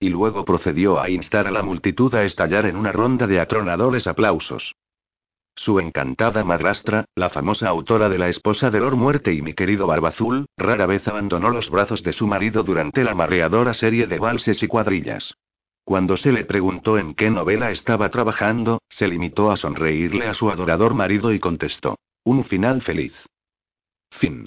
[0.00, 4.06] Y luego procedió a instar a la multitud a estallar en una ronda de atronadores
[4.06, 4.74] aplausos.
[5.56, 9.88] Su encantada madrastra, la famosa autora de La esposa de Lord Muerte y mi querido
[9.88, 14.62] Barbazul, rara vez abandonó los brazos de su marido durante la mareadora serie de valses
[14.62, 15.34] y cuadrillas.
[15.82, 20.48] Cuando se le preguntó en qué novela estaba trabajando, se limitó a sonreírle a su
[20.48, 21.98] adorador marido y contestó.
[22.24, 23.14] Un final feliz.
[24.10, 24.46] Fin.